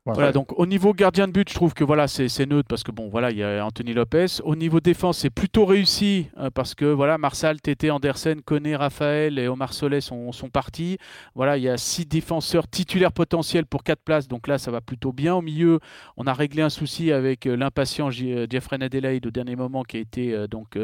Voilà, 0.05 0.33
donc 0.33 0.60
au 0.60 0.65
niveau 0.65 0.93
gardien 0.93 1.27
de 1.27 1.31
but, 1.31 1.50
je 1.50 1.55
trouve 1.55 1.74
que 1.74 1.86
voilà, 1.86 2.10
c'est 2.10 2.45
neutre 2.45 2.67
parce 2.67 2.83
que 2.83 2.91
bon, 2.91 3.07
voilà, 3.07 3.31
il 3.31 3.38
y 3.38 3.43
a 3.43 3.65
Anthony 3.65 3.93
Lopez. 3.93 4.25
Au 4.43 4.55
niveau 4.55 4.81
défense, 4.81 5.19
c'est 5.19 5.29
plutôt 5.29 5.65
réussi 5.65 6.27
euh, 6.38 6.50
parce 6.50 6.75
que 6.75 6.83
voilà, 6.83 7.17
Marsal, 7.17 7.62
Tété, 7.62 7.89
Andersen, 7.89 8.41
Koné, 8.41 8.75
Raphaël 8.75 9.39
et 9.39 9.48
Omar 9.48 9.74
Solet 9.74 10.01
sont, 10.01 10.33
sont, 10.33 10.50
partis. 10.50 10.98
Voilà, 11.36 11.57
il 11.57 11.63
y 11.63 11.69
a 11.69 11.77
six 11.77 12.05
défenseurs 12.05 12.67
titulaires 12.67 13.13
potentiels 13.13 13.65
pour 13.65 13.83
quatre 13.83 14.01
places, 14.01 14.27
donc 14.27 14.48
là, 14.48 14.57
ça 14.57 14.72
va 14.72 14.81
plutôt 14.81 15.13
bien. 15.13 15.36
Au 15.36 15.41
milieu, 15.41 15.79
on 16.17 16.27
a 16.27 16.33
réglé 16.33 16.62
un 16.62 16.69
souci 16.69 17.13
avec 17.13 17.45
euh, 17.45 17.55
l'impatient 17.55 18.10
euh, 18.22 18.45
Jeffrey 18.50 18.77
Adelaide 18.81 19.25
au 19.25 19.31
dernier 19.31 19.55
moment 19.55 19.83
qui 19.83 19.98
a 19.98 20.00
été 20.01 20.48
donc 20.50 20.77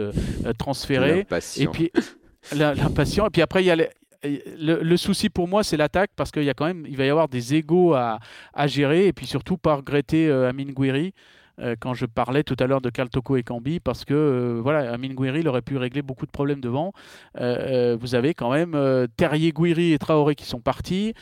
transféré. 0.57 1.27
Et 1.57 1.67
puis 1.67 1.91
l'impatient. 2.53 3.27
Et 3.27 3.29
puis 3.29 3.41
après, 3.41 3.63
il 3.63 3.67
y 3.67 3.71
a 3.71 3.75
le, 4.23 4.97
souci 4.97 5.29
pour 5.29 5.47
moi, 5.47 5.63
c'est 5.63 5.77
l'attaque 5.77 6.11
parce 6.15 6.31
qu'il 6.31 6.43
y 6.43 6.49
a 6.49 6.53
quand 6.53 6.65
même, 6.65 6.85
il 6.87 6.97
va 6.97 7.05
y 7.05 7.09
avoir 7.09 7.29
des 7.29 7.55
égaux 7.55 7.93
à, 7.93 8.19
gérer 8.65 9.07
et 9.07 9.13
puis 9.13 9.25
surtout 9.25 9.57
pas 9.57 9.75
regretter 9.75 10.27
euh, 10.27 10.49
Amin 10.49 10.71
Gouiri 10.71 11.13
euh, 11.59 11.75
quand 11.79 11.93
je 11.93 12.05
parlais 12.05 12.43
tout 12.43 12.55
à 12.59 12.67
l'heure 12.67 12.81
de 12.81 12.89
Kaltoko 12.89 13.37
et 13.37 13.43
Cambi 13.43 13.79
parce 13.79 14.05
que 14.05 14.13
euh, 14.13 14.59
voilà, 14.61 14.91
Amin 14.91 15.13
Gouiri 15.13 15.47
aurait 15.47 15.61
pu 15.61 15.77
régler 15.77 16.01
beaucoup 16.01 16.25
de 16.25 16.31
problèmes 16.31 16.61
devant. 16.61 16.91
vous 17.35 18.15
avez 18.15 18.33
quand 18.33 18.51
même 18.51 19.07
Terrier, 19.15 19.51
Gouiri 19.51 19.93
et 19.93 19.99
Traoré 19.99 20.35
qui 20.35 20.45
sont 20.45 20.61
partis. 20.61 21.13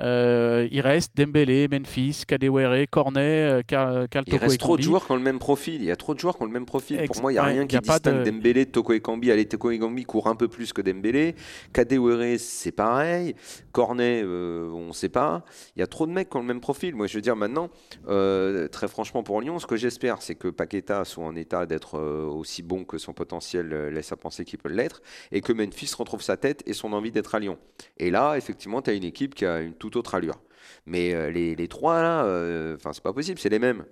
Euh, 0.00 0.68
il 0.70 0.80
reste 0.80 1.16
Dembélé, 1.16 1.68
Memphis, 1.68 2.22
Kadewere, 2.26 2.86
Cornet, 2.90 3.62
Cal 3.66 4.08
Il 4.26 4.36
reste 4.36 4.58
trop 4.58 4.76
de 4.76 4.82
joueurs 4.82 5.06
qui 5.06 5.12
ont 5.12 5.16
le 5.16 5.22
même 5.22 5.38
profil. 5.38 5.76
Il 5.76 5.84
y 5.84 5.90
a 5.90 5.96
trop 5.96 6.14
de 6.14 6.20
joueurs 6.20 6.36
qui 6.36 6.42
ont 6.42 6.46
le 6.46 6.52
même 6.52 6.66
profil. 6.66 7.02
Pour 7.06 7.20
moi, 7.20 7.32
il 7.32 7.36
n'y 7.36 7.40
a 7.40 7.44
rien 7.44 7.66
qui 7.66 7.78
distingue 7.78 8.24
de... 8.24 8.30
Dembélé 8.30 8.64
de 8.64 8.70
Toko 8.70 8.92
Ekambi. 8.92 9.30
Allez, 9.30 9.46
Toko 9.46 9.70
Ekambi 9.70 10.04
court 10.04 10.28
un 10.28 10.36
peu 10.36 10.48
plus 10.48 10.72
que 10.72 10.82
Dembélé. 10.82 11.34
Kadewere, 11.72 12.38
c'est 12.38 12.72
pareil. 12.72 13.34
Cornet, 13.72 14.22
euh, 14.24 14.70
on 14.72 14.88
ne 14.88 14.92
sait 14.92 15.08
pas. 15.08 15.44
Il 15.76 15.80
y 15.80 15.82
a 15.82 15.86
trop 15.86 16.06
de 16.06 16.12
mecs 16.12 16.30
qui 16.30 16.36
ont 16.36 16.40
le 16.40 16.46
même 16.46 16.60
profil. 16.60 16.94
Moi, 16.94 17.06
je 17.06 17.14
veux 17.14 17.22
dire 17.22 17.36
maintenant, 17.36 17.70
euh, 18.08 18.68
très 18.68 18.88
franchement 18.88 19.22
pour 19.22 19.40
Lyon, 19.40 19.58
ce 19.58 19.66
que 19.66 19.76
j'espère, 19.76 20.22
c'est 20.22 20.34
que 20.34 20.48
Paqueta 20.48 21.04
soit 21.04 21.24
en 21.24 21.36
état 21.36 21.66
d'être 21.66 21.98
aussi 21.98 22.62
bon 22.62 22.84
que 22.84 22.98
son 22.98 23.12
potentiel 23.12 23.88
laisse 23.88 24.12
à 24.12 24.16
penser 24.16 24.44
qu'il 24.44 24.58
peut 24.58 24.68
l'être, 24.68 25.02
et 25.32 25.40
que 25.40 25.52
Memphis 25.52 25.90
retrouve 25.96 26.22
sa 26.22 26.36
tête 26.36 26.62
et 26.66 26.72
son 26.72 26.92
envie 26.92 27.10
d'être 27.10 27.34
à 27.34 27.38
Lyon. 27.38 27.58
Et 27.98 28.10
là, 28.10 28.36
effectivement, 28.36 28.82
tu 28.82 28.90
as 28.90 28.94
une 28.94 29.04
équipe 29.04 29.34
qui 29.34 29.44
a 29.44 29.60
une 29.60 29.74
toute 29.74 29.87
autre 29.96 30.14
allure. 30.14 30.40
Mais 30.86 31.14
euh, 31.14 31.30
les, 31.30 31.54
les, 31.54 31.68
trois 31.68 32.02
là, 32.02 32.24
euh, 32.24 32.76
enfin 32.76 32.92
c'est 32.92 33.02
pas 33.02 33.12
possible, 33.12 33.38
c'est 33.38 33.48
les 33.48 33.58
mêmes. 33.58 33.84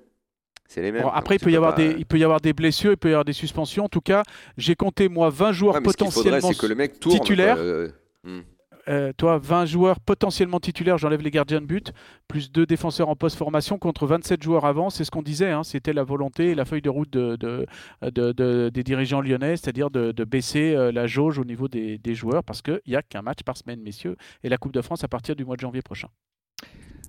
C'est 0.68 0.82
les 0.82 0.90
mêmes. 0.90 1.08
après, 1.14 1.36
il 1.36 1.38
peut, 1.38 1.52
y 1.52 1.56
avoir 1.56 1.76
des, 1.76 1.94
il 1.96 2.06
peut 2.06 2.18
y 2.18 2.24
avoir 2.24 2.40
des 2.40 2.52
blessures, 2.52 2.90
il 2.90 2.96
peut 2.96 3.08
y 3.08 3.12
avoir 3.12 3.24
des 3.24 3.32
suspensions. 3.32 3.84
En 3.84 3.88
tout 3.88 4.00
cas, 4.00 4.24
j'ai 4.56 4.74
compté 4.74 5.08
moi 5.08 5.30
20 5.30 5.52
joueurs 5.52 5.80
potentiellement 5.80 6.52
que 6.52 6.66
le 6.66 6.74
mec 6.74 6.98
titulaires. 6.98 7.58
Euh, 8.88 9.12
toi, 9.16 9.38
20 9.38 9.66
joueurs 9.66 10.00
potentiellement 10.00 10.60
titulaires, 10.60 10.98
j'enlève 10.98 11.22
les 11.22 11.30
gardiens 11.30 11.60
de 11.60 11.66
but, 11.66 11.92
plus 12.28 12.52
deux 12.52 12.66
défenseurs 12.66 13.08
en 13.08 13.16
post-formation 13.16 13.78
contre 13.78 14.06
27 14.06 14.42
joueurs 14.42 14.64
avant. 14.64 14.90
C'est 14.90 15.04
ce 15.04 15.10
qu'on 15.10 15.22
disait, 15.22 15.50
hein. 15.50 15.64
c'était 15.64 15.92
la 15.92 16.04
volonté 16.04 16.50
et 16.50 16.54
la 16.54 16.64
feuille 16.64 16.82
de 16.82 16.90
route 16.90 17.10
de, 17.10 17.36
de, 18.02 18.68
des 18.68 18.82
dirigeants 18.82 19.20
lyonnais, 19.20 19.56
c'est-à-dire 19.56 19.90
de, 19.90 20.24
baisser 20.24 20.74
la 20.92 21.06
jauge 21.06 21.38
au 21.38 21.44
niveau 21.44 21.68
des, 21.68 21.98
des 21.98 22.14
joueurs, 22.14 22.42
parce 22.44 22.62
qu'il 22.62 22.80
n'y 22.86 22.96
a 22.96 23.02
qu'un 23.02 23.22
match 23.22 23.42
par 23.44 23.56
semaine, 23.56 23.80
messieurs, 23.80 24.16
et 24.42 24.48
la 24.48 24.56
Coupe 24.56 24.72
de 24.72 24.82
France 24.82 25.04
à 25.04 25.08
partir 25.08 25.36
du 25.36 25.44
mois 25.44 25.56
de 25.56 25.60
janvier 25.60 25.82
prochain. 25.82 26.08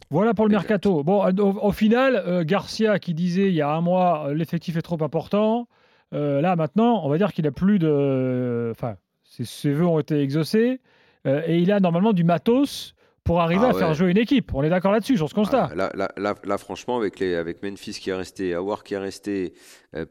Voilà 0.09 0.33
pour 0.33 0.45
le 0.45 0.51
mercato. 0.51 1.03
Bon, 1.03 1.25
au, 1.37 1.71
final, 1.71 2.15
euh, 2.15 2.43
Garcia 2.45 2.97
qui 2.97 3.13
disait 3.13 3.49
il 3.49 3.53
y 3.53 3.61
a 3.61 3.69
un 3.69 3.81
mois 3.81 4.27
euh, 4.27 4.33
l'effectif 4.33 4.77
est 4.77 4.81
trop 4.81 5.01
important. 5.03 5.67
Euh, 6.13 6.39
là 6.39 6.55
maintenant, 6.55 7.01
on 7.03 7.09
va 7.09 7.17
dire 7.17 7.33
qu'il 7.33 7.45
a 7.45 7.51
plus 7.51 7.77
de, 7.77 8.69
enfin, 8.71 8.95
ses, 9.23 9.73
voeux 9.73 9.85
ont 9.85 9.99
été 9.99 10.21
exaucés 10.21 10.79
et 11.27 11.59
il 11.59 11.71
a 11.71 11.79
normalement 11.79 12.13
du 12.13 12.23
matos 12.23 12.93
pour 13.23 13.41
arriver 13.41 13.65
ah 13.65 13.69
à 13.69 13.73
faire 13.73 13.93
jouer 13.93 14.11
une 14.11 14.17
équipe. 14.17 14.53
On 14.53 14.63
est 14.63 14.69
d'accord 14.69 14.91
là-dessus 14.91 15.17
sur 15.17 15.27
ce 15.27 15.33
constat. 15.33 15.69
Ah, 15.77 16.07
là, 16.17 16.57
franchement, 16.57 16.97
avec, 16.97 17.19
les, 17.19 17.35
avec 17.35 17.61
Memphis 17.61 17.99
qui 17.99 18.09
est 18.09 18.13
resté, 18.13 18.53
Awar 18.53 18.83
qui 18.83 18.93
est 18.93 18.99
resté, 18.99 19.53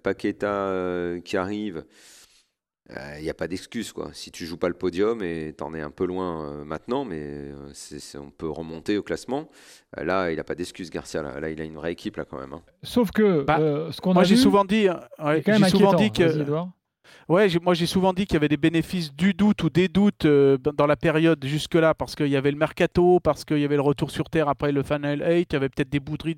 Paqueta 0.03 0.73
qui 1.25 1.37
arrive, 1.37 1.85
il 2.89 2.97
euh, 2.97 3.21
n'y 3.21 3.31
a 3.31 3.35
pas 3.35 3.49
d'excuse 3.49 3.93
quoi. 3.93 4.11
Si 4.13 4.31
tu 4.31 4.47
joues 4.47 4.59
pas 4.59 4.69
le 4.69 4.75
podium 4.75 5.21
et 5.23 5.53
t'en 5.57 5.75
es 5.75 5.81
un 5.81 5.91
peu 5.91 6.07
loin 6.07 6.45
euh, 6.45 6.65
maintenant, 6.65 7.05
mais 7.05 7.21
euh, 7.21 7.73
on 8.15 8.31
peut 8.31 8.49
remonter 8.49 8.97
au 8.97 9.03
classement. 9.03 9.49
là, 9.97 10.31
il 10.31 10.37
n'a 10.37 10.45
pas 10.45 10.55
d'excuse 10.55 10.91
Garcia. 10.91 11.23
Là. 11.23 11.51
il 11.51 11.61
a 11.61 11.65
une 11.65 11.75
vraie 11.75 11.93
équipe 11.93 12.17
là 12.17 12.25
quand 12.25 12.39
même. 12.39 12.53
Hein. 12.53 12.63
Sauf 12.85 13.11
que 13.11 13.43
bah, 13.43 13.59
ce 13.91 14.01
qu'on 14.01 14.15
a 14.15 14.23
j'ai 14.23 14.37
souvent 14.37 14.65
dit, 14.65 14.89
j'ai 15.29 15.69
souvent 15.69 15.95
dit 15.95 16.13
que 16.13 16.45
Ouais, 17.29 17.49
moi 17.63 17.75
j'ai 17.75 17.87
souvent 17.87 18.13
dit 18.13 18.25
qu'il 18.25 18.35
y 18.35 18.37
avait 18.37 18.49
des 18.49 18.57
bénéfices 18.57 19.13
du 19.13 19.35
doute 19.35 19.63
ou 19.65 19.71
des 19.71 19.89
doutes 19.89 20.27
euh, 20.27 20.59
dans 20.59 20.87
la 20.87 20.97
période 20.97 21.45
jusque-là 21.45 21.95
parce 21.95 22.15
qu'il 22.15 22.29
y 22.29 22.37
avait 22.37 22.53
le 22.53 22.57
mercato, 22.57 23.19
parce 23.21 23.45
qu'il 23.45 23.59
y 23.59 23.65
avait 23.65 23.77
le 23.77 23.83
retour 23.83 24.11
sur 24.11 24.31
terre 24.31 24.49
après 24.49 24.71
le 24.71 24.83
Final 24.83 25.25
8, 25.27 25.49
il 25.51 25.53
y 25.53 25.57
avait 25.57 25.69
peut-être 25.69 25.89
des 25.89 26.01
bouderies 26.01 26.37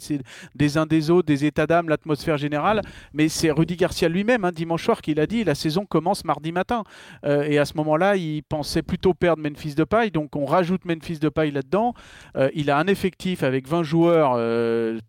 des 0.55 0.79
uns 0.79 0.87
des 0.87 1.11
autres, 1.11 1.27
des 1.27 1.45
états 1.45 1.67
d'âme, 1.67 1.89
l'atmosphère 1.89 2.39
générale. 2.39 2.81
Mais 3.13 3.29
c'est 3.29 3.51
Rudy 3.51 3.77
Garcia 3.77 4.09
lui-même, 4.09 4.45
hein, 4.45 4.53
dimanche 4.53 4.85
soir, 4.85 5.03
qui 5.03 5.15
l'a 5.15 5.27
dit 5.27 5.45
la 5.45 5.55
saison 5.55 5.85
commence 5.85 6.25
mardi 6.25 6.53
matin. 6.53 6.85
Euh, 7.25 7.43
et 7.43 7.59
à 7.59 7.65
ce 7.65 7.75
moment-là, 7.77 8.17
il 8.17 8.43
pensait 8.43 8.83
plutôt 8.83 9.15
perdre 9.15 9.43
Memphis 9.43 9.75
de 9.75 9.85
paille, 9.85 10.11
donc 10.11 10.37
on 10.37 10.47
rajoute 10.47 10.85
Memphis 10.85 11.19
de 11.19 11.29
paille 11.29 11.51
là-dedans. 11.51 11.95
Euh, 12.37 12.49
il 12.55 12.71
a 12.71 12.79
un 12.79 12.87
effectif 12.87 13.43
avec 13.43 13.69
20 13.69 13.83
joueurs, 13.83 14.39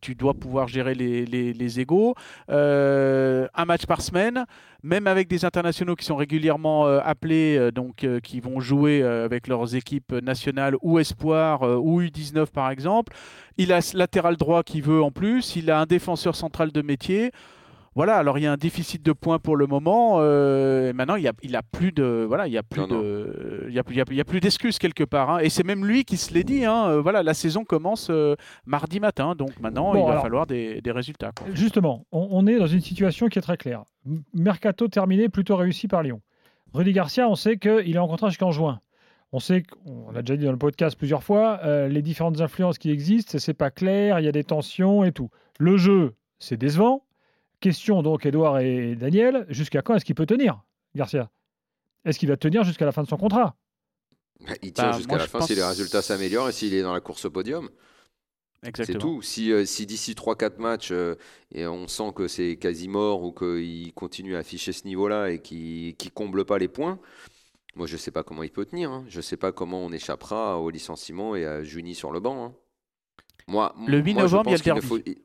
tu 0.02 0.16
dois 0.16 0.34
pouvoir 0.34 0.68
gérer 0.68 0.94
les, 0.94 1.26
les, 1.26 1.54
les 1.54 1.80
égaux. 1.80 2.16
un 2.50 3.66
match 3.66 3.86
par 3.86 4.02
semaine 4.02 4.46
même 4.84 5.08
avec 5.08 5.28
des 5.28 5.46
internationaux 5.50 5.96
qui 5.96 6.06
sont 6.06 6.16
régulièrement 6.16 6.86
euh, 6.86 7.00
appelés, 7.04 7.58
euh, 7.58 7.72
donc 7.72 8.04
euh, 8.04 8.20
qui 8.20 8.40
vont 8.40 8.60
jouer 8.60 9.02
avec 9.02 9.48
leurs 9.48 9.74
équipes 9.76 10.14
nationales 10.14 10.76
ou 10.84 11.00
espoir 11.00 11.64
ou 11.64 12.02
U19 12.02 12.46
par 12.52 12.70
exemple. 12.70 13.12
Il 13.58 13.74
a 13.74 13.82
ce 13.82 13.98
latéral 13.98 14.38
droit 14.38 14.62
qui 14.62 14.80
veut 14.80 15.02
en 15.02 15.12
plus, 15.12 15.56
il 15.56 15.72
a 15.72 15.80
un 15.80 15.88
défenseur 15.88 16.36
central 16.36 16.72
de 16.72 16.82
métier. 16.84 17.32
Voilà, 17.96 18.16
alors 18.16 18.38
il 18.38 18.44
y 18.44 18.48
a 18.48 18.52
un 18.54 18.58
déficit 18.58 19.04
de 19.04 19.12
points 19.12 19.40
pour 19.40 19.58
le 19.58 19.68
moment. 19.68 20.20
Euh, 20.20 20.94
maintenant, 20.94 21.16
il 21.16 21.24
n'y 21.24 21.28
a, 21.28 21.34
il 21.42 21.56
a 21.56 21.64
plus 21.64 21.92
de, 21.92 22.26
voilà, 22.28 22.48
il 22.48 22.54
y 22.54 22.58
a 22.58 22.64
plus 22.64 22.88
de, 22.88 23.66
il 23.68 23.74
y 23.74 23.80
a, 23.80 23.84
il 23.90 24.16
y 24.16 24.22
a, 24.22 24.26
plus 24.26 24.40
d'excuses 24.40 24.78
quelque 24.78 25.04
part. 25.04 25.30
Hein. 25.32 25.40
Et 25.40 25.50
c'est 25.50 25.66
même 25.66 25.86
lui 25.86 26.06
qui 26.06 26.16
se 26.18 26.34
l'est 26.34 26.44
dit. 26.44 26.66
Hein. 26.66 27.02
Voilà, 27.02 27.24
la 27.24 27.34
saison 27.34 27.66
commence 27.66 28.08
euh, 28.10 28.36
mardi 28.66 29.00
matin, 29.00 29.36
donc 29.36 29.60
maintenant 29.60 29.94
il 29.96 30.06
va 30.06 30.22
falloir 30.22 30.46
des, 30.46 30.82
des 30.82 30.92
résultats. 30.92 31.32
Justement, 31.54 32.06
on, 32.12 32.46
est 32.48 32.58
dans 32.58 32.68
une 32.68 32.82
situation 32.82 33.28
qui 33.28 33.40
est 33.40 33.42
très 33.42 33.58
claire. 33.58 33.84
Mercato 34.34 34.88
terminé, 34.88 35.30
plutôt 35.30 35.56
réussi 35.56 35.88
par 35.88 36.04
Lyon. 36.04 36.22
Rudy 36.74 36.94
Garcia, 36.94 37.28
on 37.28 37.36
sait 37.36 37.58
qu'il 37.58 37.96
est 37.96 38.00
en 38.00 38.08
contrat 38.08 38.30
jusqu'en 38.30 38.52
juin. 38.52 38.82
On 39.32 39.40
sait 39.40 39.64
qu'on 39.64 40.16
a 40.16 40.22
déjà 40.22 40.38
dit 40.38 40.46
dans 40.46 40.52
le 40.52 40.58
podcast 40.58 40.98
plusieurs 40.98 41.24
fois, 41.24 41.60
les 41.88 42.02
différentes 42.02 42.42
influences 42.42 42.78
qui 42.78 42.90
existent, 42.92 43.38
c'est 43.38 43.54
pas 43.54 43.70
clair, 43.70 44.20
il 44.20 44.26
y 44.26 44.28
a 44.28 44.32
des 44.32 44.44
tensions 44.44 45.04
et 45.04 45.12
tout. 45.12 45.30
Le 45.60 45.78
jeu, 45.78 46.14
c'est 46.40 46.58
décevant. 46.58 47.06
Question 47.60 48.02
donc, 48.02 48.26
Edouard 48.26 48.60
et 48.60 48.96
Daniel, 48.96 49.46
jusqu'à 49.50 49.82
quand 49.82 49.96
est-ce 49.96 50.06
qu'il 50.06 50.16
peut 50.16 50.26
tenir, 50.26 50.64
Garcia? 50.96 51.30
Est-ce 52.06 52.18
qu'il 52.18 52.30
va 52.30 52.38
tenir 52.38 52.64
jusqu'à 52.64 52.86
la 52.86 52.92
fin 52.92 53.04
de 53.04 53.08
son 53.08 53.18
contrat? 53.18 53.56
Bah, 54.48 54.54
Il 54.62 54.72
tient 54.72 54.92
bah, 54.92 54.98
jusqu'à 54.98 55.18
la 55.18 55.28
fin 55.28 55.42
si 55.42 55.56
les 55.56 55.64
résultats 55.64 56.02
s'améliorent 56.02 56.50
et 56.50 56.52
s'il 56.54 56.74
est 56.74 56.82
dans 56.82 56.94
la 56.94 57.02
course 57.02 57.26
au 57.26 57.30
podium. 57.30 57.70
C'est 58.76 58.98
tout. 58.98 59.22
Si, 59.22 59.52
euh, 59.52 59.66
si 59.66 59.86
d'ici 59.86 60.14
3-4 60.14 60.60
matchs, 60.60 60.92
euh, 60.92 61.16
et 61.54 61.66
on 61.66 61.88
sent 61.88 62.12
que 62.14 62.28
c'est 62.28 62.58
quasi 62.58 62.88
mort 62.88 63.24
ou 63.24 63.32
qu'il 63.32 63.94
continue 63.94 64.36
à 64.36 64.40
afficher 64.40 64.74
ce 64.74 64.86
niveau-là 64.86 65.30
et 65.30 65.40
qu'il 65.40 65.96
ne 66.04 66.10
comble 66.10 66.44
pas 66.44 66.58
les 66.58 66.68
points, 66.68 67.00
moi 67.76 67.88
je 67.88 67.94
ne 67.94 67.98
sais 67.98 68.12
pas 68.12 68.24
comment 68.24 68.44
il 68.44 68.52
peut 68.52 68.66
tenir. 68.66 68.92
Hein. 68.92 69.06
Je 69.08 69.18
ne 69.18 69.22
sais 69.22 69.38
pas 69.38 69.52
comment 69.52 69.86
on 69.86 69.92
échappera 69.92 70.60
au 70.60 70.70
licenciement 70.70 71.36
et 71.36 71.46
à 71.46 71.64
Juni 71.64 71.96
sur 71.96 72.12
le 72.12 72.20
banc. 72.20 72.46
Hein. 72.46 72.54
Moi, 73.48 73.74
le 73.88 74.00
8 74.00 74.14
novembre, 74.16 74.50
il 74.50 74.52
y 74.52 74.56
a 74.56 74.58
le 74.76 74.82
derby. 74.82 75.18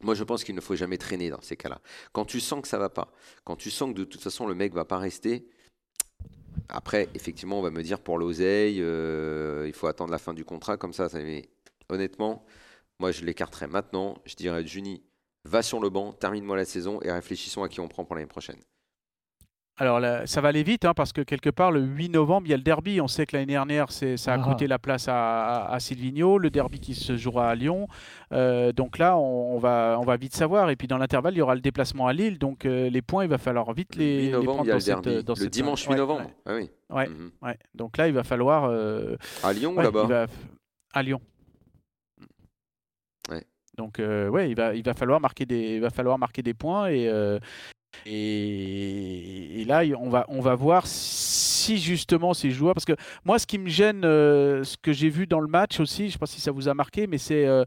Moi, 0.00 0.14
je 0.14 0.24
pense 0.24 0.44
qu'il 0.44 0.54
ne 0.54 0.60
faut 0.60 0.76
jamais 0.76 0.98
traîner 0.98 1.30
dans 1.30 1.40
ces 1.40 1.56
cas-là. 1.56 1.80
Quand 2.12 2.24
tu 2.24 2.38
sens 2.40 2.60
que 2.60 2.68
ça 2.68 2.78
va 2.78 2.90
pas, 2.90 3.12
quand 3.44 3.56
tu 3.56 3.70
sens 3.70 3.92
que 3.92 3.98
de 3.98 4.04
toute 4.04 4.20
façon 4.20 4.46
le 4.46 4.54
mec 4.54 4.74
va 4.74 4.84
pas 4.84 4.98
rester, 4.98 5.48
après, 6.68 7.08
effectivement, 7.14 7.58
on 7.58 7.62
va 7.62 7.70
me 7.70 7.82
dire 7.82 8.00
pour 8.00 8.18
l'oseille, 8.18 8.80
euh, 8.80 9.64
il 9.66 9.72
faut 9.72 9.86
attendre 9.86 10.10
la 10.10 10.18
fin 10.18 10.34
du 10.34 10.44
contrat 10.44 10.76
comme 10.76 10.92
ça. 10.92 11.08
Mais 11.14 11.48
honnêtement, 11.88 12.44
moi, 12.98 13.12
je 13.12 13.24
l'écarterais 13.24 13.66
maintenant. 13.66 14.16
Je 14.24 14.34
dirais, 14.34 14.66
Juni, 14.66 15.02
va 15.44 15.62
sur 15.62 15.80
le 15.80 15.90
banc, 15.90 16.12
termine-moi 16.12 16.56
la 16.56 16.64
saison 16.64 17.00
et 17.02 17.12
réfléchissons 17.12 17.62
à 17.62 17.68
qui 17.68 17.80
on 17.80 17.88
prend 17.88 18.04
pour 18.04 18.14
l'année 18.16 18.26
prochaine. 18.26 18.60
Alors 19.76 20.00
ça 20.26 20.40
va 20.40 20.50
aller 20.50 20.62
vite 20.62 20.84
hein, 20.84 20.94
parce 20.94 21.12
que 21.12 21.20
quelque 21.20 21.50
part 21.50 21.72
le 21.72 21.80
8 21.80 22.10
novembre 22.10 22.46
il 22.46 22.50
y 22.50 22.54
a 22.54 22.56
le 22.56 22.62
derby. 22.62 23.00
On 23.00 23.08
sait 23.08 23.26
que 23.26 23.36
l'année 23.36 23.52
dernière 23.52 23.90
ça 23.90 24.06
a 24.06 24.34
ah. 24.34 24.38
coûté 24.38 24.68
la 24.68 24.78
place 24.78 25.08
à, 25.08 25.66
à, 25.66 25.80
Silvino, 25.80 26.38
le 26.38 26.48
derby 26.48 26.78
qui 26.78 26.94
se 26.94 27.16
jouera 27.16 27.50
à 27.50 27.54
Lyon. 27.56 27.88
Euh, 28.30 28.70
donc 28.70 28.98
là 28.98 29.16
on, 29.16 29.58
va, 29.58 29.98
on 30.00 30.04
va 30.04 30.16
vite 30.16 30.36
savoir. 30.36 30.70
Et 30.70 30.76
puis 30.76 30.86
dans 30.86 30.96
l'intervalle 30.96 31.34
il 31.34 31.38
y 31.38 31.42
aura 31.42 31.56
le 31.56 31.60
déplacement 31.60 32.06
à 32.06 32.12
Lille. 32.12 32.38
Donc 32.38 32.66
euh, 32.66 32.88
les 32.88 33.02
points 33.02 33.24
il 33.24 33.30
va 33.30 33.38
falloir 33.38 33.72
vite 33.72 33.96
les, 33.96 34.30
le 34.30 34.42
prendre 34.42 34.64
dans, 34.64 35.34
le 35.34 35.46
dimanche 35.48 35.88
8 35.88 35.96
novembre. 35.96 36.30
Ah 36.46 36.54
oui. 36.54 36.70
Ouais, 36.90 37.08
mhm. 37.08 37.32
ouais, 37.42 37.58
Donc 37.74 37.96
là 37.96 38.06
il 38.06 38.14
va 38.14 38.22
falloir. 38.22 38.66
Euh, 38.70 39.16
à 39.42 39.52
Lyon 39.52 39.74
ou 39.76 39.80
là-bas 39.80 40.26
À 40.92 41.02
Lyon. 41.02 41.20
Donc 43.76 43.98
ouais, 43.98 44.50
il 44.50 44.56
va, 44.56 44.94
falloir 44.94 45.20
marquer 45.20 45.46
des, 45.46 46.54
points 46.54 46.90
et, 46.90 47.10
et, 48.06 49.64
là, 49.66 49.82
on 49.96 50.40
va, 50.40 50.54
voir 50.54 50.86
si 50.86 51.78
justement 51.78 52.34
ces 52.34 52.50
joueurs. 52.50 52.74
Parce 52.74 52.84
que 52.84 52.96
moi, 53.24 53.38
ce 53.38 53.46
qui 53.46 53.58
me 53.58 53.68
gêne, 53.68 54.04
euh, 54.04 54.64
ce 54.64 54.76
que 54.76 54.92
j'ai 54.92 55.08
vu 55.08 55.26
dans 55.26 55.40
le 55.40 55.48
match 55.48 55.80
aussi, 55.80 56.02
je 56.02 56.06
ne 56.06 56.12
sais 56.12 56.18
pas 56.18 56.26
si 56.26 56.40
ça 56.40 56.50
vous 56.50 56.68
a 56.68 56.74
marqué, 56.74 57.06
mais 57.06 57.18
c'est. 57.18 57.46
Euh, 57.46 57.64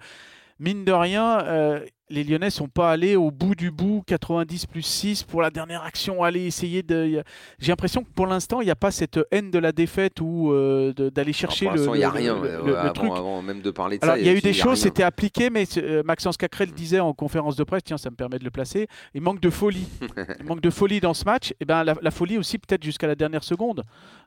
mine 0.60 0.86
de 0.86 0.92
rien, 0.92 1.40
euh, 1.42 1.86
les 2.10 2.24
Lyonnais 2.24 2.50
sont 2.50 2.68
pas 2.70 2.92
allés 2.92 3.16
au 3.16 3.32
bout 3.32 3.54
du 3.56 3.70
bout, 3.72 4.02
90 4.08 4.66
plus 4.68 4.82
6 4.82 5.24
pour 5.24 5.42
la 5.42 5.50
dernière 5.50 5.84
action, 5.84 6.24
aller 6.24 6.46
essayer 6.46 6.82
de. 6.84 7.22
J'ai 7.60 7.72
l'impression 7.72 8.04
que 8.04 8.10
pour 8.16 8.28
l'instant, 8.28 8.62
il 8.62 8.66
n'y 8.66 8.72
a 8.72 8.76
pas 8.76 8.92
cette 8.92 9.20
haine 9.32 9.52
de 9.52 9.60
la 9.60 9.72
défaite 9.72 10.22
ou 10.22 10.52
euh, 10.52 10.94
d'aller 10.94 11.34
chercher 11.34 11.66
pour 11.68 11.76
le, 11.76 11.84
il 11.96 11.98
n'y 11.98 12.04
a 12.04 12.10
rien. 12.10 12.36
le- 12.42 12.50
le- 12.50 12.66
le 12.68 12.78
avant, 12.78 12.94
truc. 12.94 13.12
avant 13.14 13.42
même 13.42 13.62
de 13.62 13.72
parler 13.72 13.98
de 13.98 14.04
Alors, 14.06 14.16
ça. 14.16 14.22
il 14.22 14.26
y 14.26 14.30
a 14.30 14.34
eu 14.34 14.40
des 14.42 14.54
choses, 14.54 14.80
c'était 14.80 15.04
appliqué, 15.04 15.50
mais 15.50 15.66
euh, 15.78 16.02
Maxence 16.04 16.38
Cacrel 16.38 16.72
disait 16.72 17.00
en 17.02 17.14
conférence 17.14 17.56
de 17.56 17.64
presse, 17.64 17.84
tiens, 17.84 17.98
ça 17.98 18.10
me 18.10 18.16
permet 18.16 18.40
de 18.40 18.44
le 18.46 18.52
placer, 18.52 18.88
il 19.14 19.22
manque 19.22 19.42
de 19.42 19.50
folie. 19.50 19.88
il 20.40 20.46
manque 20.46 20.62
de 20.62 20.70
folie 20.70 21.00
dans 21.02 21.14
ce 21.14 21.26
match. 21.26 21.54
Et 21.60 21.66
ben, 21.66 21.84
la, 21.84 21.96
la 22.02 22.12
folie 22.12 22.38
aussi, 22.38 22.58
peut-être 22.58 22.84
jusqu'à 22.84 23.08
la 23.08 23.16
dernière 23.16 23.44
seconde, 23.44 23.84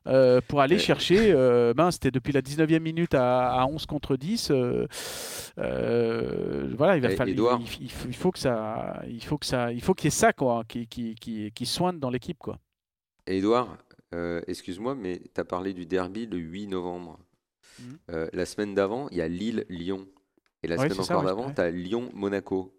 euh, 0.07 0.41
pour 0.47 0.61
aller 0.61 0.77
Ouais. 0.77 0.81
chercher. 0.83 1.33
ben, 1.77 1.91
c'était 1.91 2.11
depuis 2.11 2.33
la 2.33 2.43
19e 2.43 2.79
minute 2.81 3.15
à, 3.15 3.53
à 3.53 3.67
11 3.67 3.87
contre 3.87 4.17
10. 4.17 4.51
euh, 4.51 4.87
euh, 5.59 6.69
voilà, 6.77 6.97
il 6.97 7.03
va 7.03 7.11
falloir. 7.11 7.61
Il, 7.79 7.85
il 8.09 8.15
faut- 8.15 8.31
que 8.33 8.39
ça, 8.39 9.03
il 9.07 9.23
faut 9.23 9.39
que 9.39 9.47
ça, 9.47 9.73
il 9.73 9.81
faut 9.83 9.95
qu'il 9.95 10.07
y 10.07 10.09
ait 10.09 10.11
ça, 10.11 10.33
quoi, 10.33 10.65
qui, 10.67 10.87
qui, 10.87 11.15
qui, 11.15 11.53
qui 11.53 11.67
soigne 11.67 11.99
dans 11.99 12.11
l'équipe, 12.11 12.39
quoi. 12.39 12.59
Et 13.27 13.39
Edouard, 13.39 13.77
euh, 14.15 14.41
excuse-moi, 14.47 14.95
mais 14.95 15.21
tu 15.35 15.41
as 15.41 15.45
parlé 15.45 15.73
du 15.75 15.87
derby 15.87 16.27
le 16.27 16.39
8 16.39 16.67
novembre. 16.69 17.19
Mhm. 17.79 17.99
Euh, 18.11 18.29
la 18.33 18.45
semaine 18.47 18.75
d'avant, 18.75 19.09
il 19.11 19.19
y 19.19 19.23
a 19.23 19.29
Lille-Lyon. 19.29 20.07
Et 20.63 20.69
la 20.69 20.77
Ouais, 20.77 20.89
semaine 20.89 21.01
encore 21.05 21.23
d'avant, 21.23 21.47
ouais. 21.49 21.55
tu 21.55 21.61
as 21.61 21.71
Lyon-Monaco. 21.71 22.75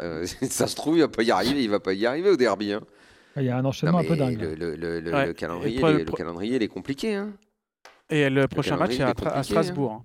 Euh, 0.00 0.24
ça 0.50 0.66
se 0.66 0.76
trouve, 0.76 0.96
il 0.96 1.00
va 1.00 1.08
pas 1.08 1.22
y 1.22 1.30
arriver, 1.30 1.62
il 1.64 1.70
va 1.70 1.80
pas 1.80 1.92
y 1.92 2.06
arriver 2.06 2.30
au 2.30 2.36
derby. 2.36 2.72
hein. 2.72 2.80
Il 3.36 3.44
y 3.44 3.50
a 3.50 3.58
un 3.58 3.62
Non, 3.62 3.68
enchaînement 3.68 3.98
un 3.98 4.04
peu 4.04 4.16
dingue. 4.16 4.40
Le, 4.40 4.54
le- 4.54 4.74
le- 4.76 5.00
le- 5.00 5.12
Ouais. 5.12 5.26
le 5.26 5.32
calendrier, 5.34 5.80
le 5.80 6.04
calendrier, 6.12 6.56
il 6.56 6.62
est 6.62 6.68
compliqué. 6.68 7.14
Hein. 7.14 7.32
Et 8.10 8.30
le 8.30 8.48
prochain 8.48 8.76
match, 8.76 8.96
calendrier 8.96 9.14
c'est 9.20 9.26
à, 9.26 9.30
est 9.30 9.36
à 9.36 9.38
hein. 9.38 9.42
Strasbourg. 9.42 9.92
hein. 9.92 10.04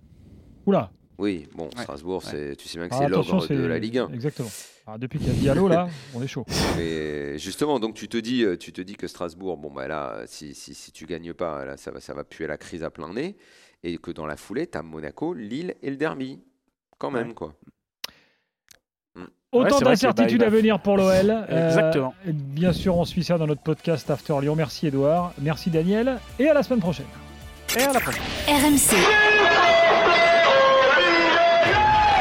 Oula, 0.66 0.92
Oui, 1.24 1.48
bon, 1.56 1.66
Ouais. 1.66 1.82
Strasbourg, 1.84 2.22
Ouais. 2.26 2.32
c'est, 2.32 2.56
tu 2.58 2.68
sais 2.68 2.78
bien 2.78 2.90
que 2.90 2.94
Ah, 2.96 3.00
c'est 3.04 3.08
l'ogre 3.08 3.48
de 3.48 3.66
la 3.66 3.80
Ligue 3.80 3.98
1. 4.00 4.10
Exactement. 4.14 4.50
Alors, 4.86 5.00
depuis 5.00 5.18
qu'il 5.20 5.30
y 5.30 5.32
a 5.32 5.34
Diallo, 5.36 5.70
là, 5.70 5.88
on 6.14 6.22
est 6.22 6.28
chaud. 6.28 6.46
Mais 6.78 7.38
justement, 7.40 7.80
donc 7.80 7.96
tu 7.96 8.10
te 8.10 8.18
dis, 8.18 8.44
euh, 8.44 8.58
tu 8.58 8.74
te 8.74 8.82
dis 8.82 8.96
que 8.96 9.08
Strasbourg, 9.08 9.56
bon 9.58 9.72
bah 9.72 9.88
là, 9.88 10.12
euh, 10.16 10.24
si, 10.28 10.54
si, 10.54 10.74
si 10.76 10.92
tu 10.92 11.06
gagnes 11.06 11.34
pas, 11.34 11.64
là, 11.64 11.78
ça 11.78 11.92
va, 11.92 12.02
ça 12.02 12.14
va 12.14 12.24
puer 12.26 12.46
la 12.48 12.58
crise 12.58 12.84
à 12.84 12.90
plein 12.90 13.14
nez, 13.14 13.38
et 13.84 13.98
que 13.98 14.12
dans 14.12 14.26
la 14.26 14.36
foulée, 14.36 14.68
tu 14.68 14.78
as 14.78 14.82
Monaco, 14.84 15.34
Lille 15.34 15.76
et 15.82 15.90
le 15.90 15.96
derby, 15.96 16.42
quand 16.98 17.12
même 17.12 17.30
Ouais. 17.30 17.34
quoi. 17.34 17.54
Autant 19.54 19.78
Ouais, 19.78 19.84
d'incertitudes 19.84 20.42
à 20.44 20.50
venir 20.50 20.80
pour 20.82 20.98
l'OL. 20.98 21.30
Euh, 21.30 21.68
Exactement. 21.70 22.14
et 22.28 22.34
bien 22.34 22.74
sûr, 22.74 22.98
on 22.98 23.06
suit 23.06 23.24
ça 23.24 23.38
dans 23.38 23.46
notre 23.48 23.62
podcast 23.62 24.10
After 24.10 24.34
Lyon. 24.42 24.56
Merci 24.56 24.88
Edouard, 24.88 25.32
merci 25.40 25.70
Daniel, 25.70 26.20
et 26.40 26.50
à 26.50 26.54
la 26.56 26.64
semaine 26.64 26.80
prochaine. 26.82 27.06
Et 27.78 27.84
à 27.84 27.94
la 27.94 28.00
prochaine. 28.00 28.24
RMC, 28.48 28.96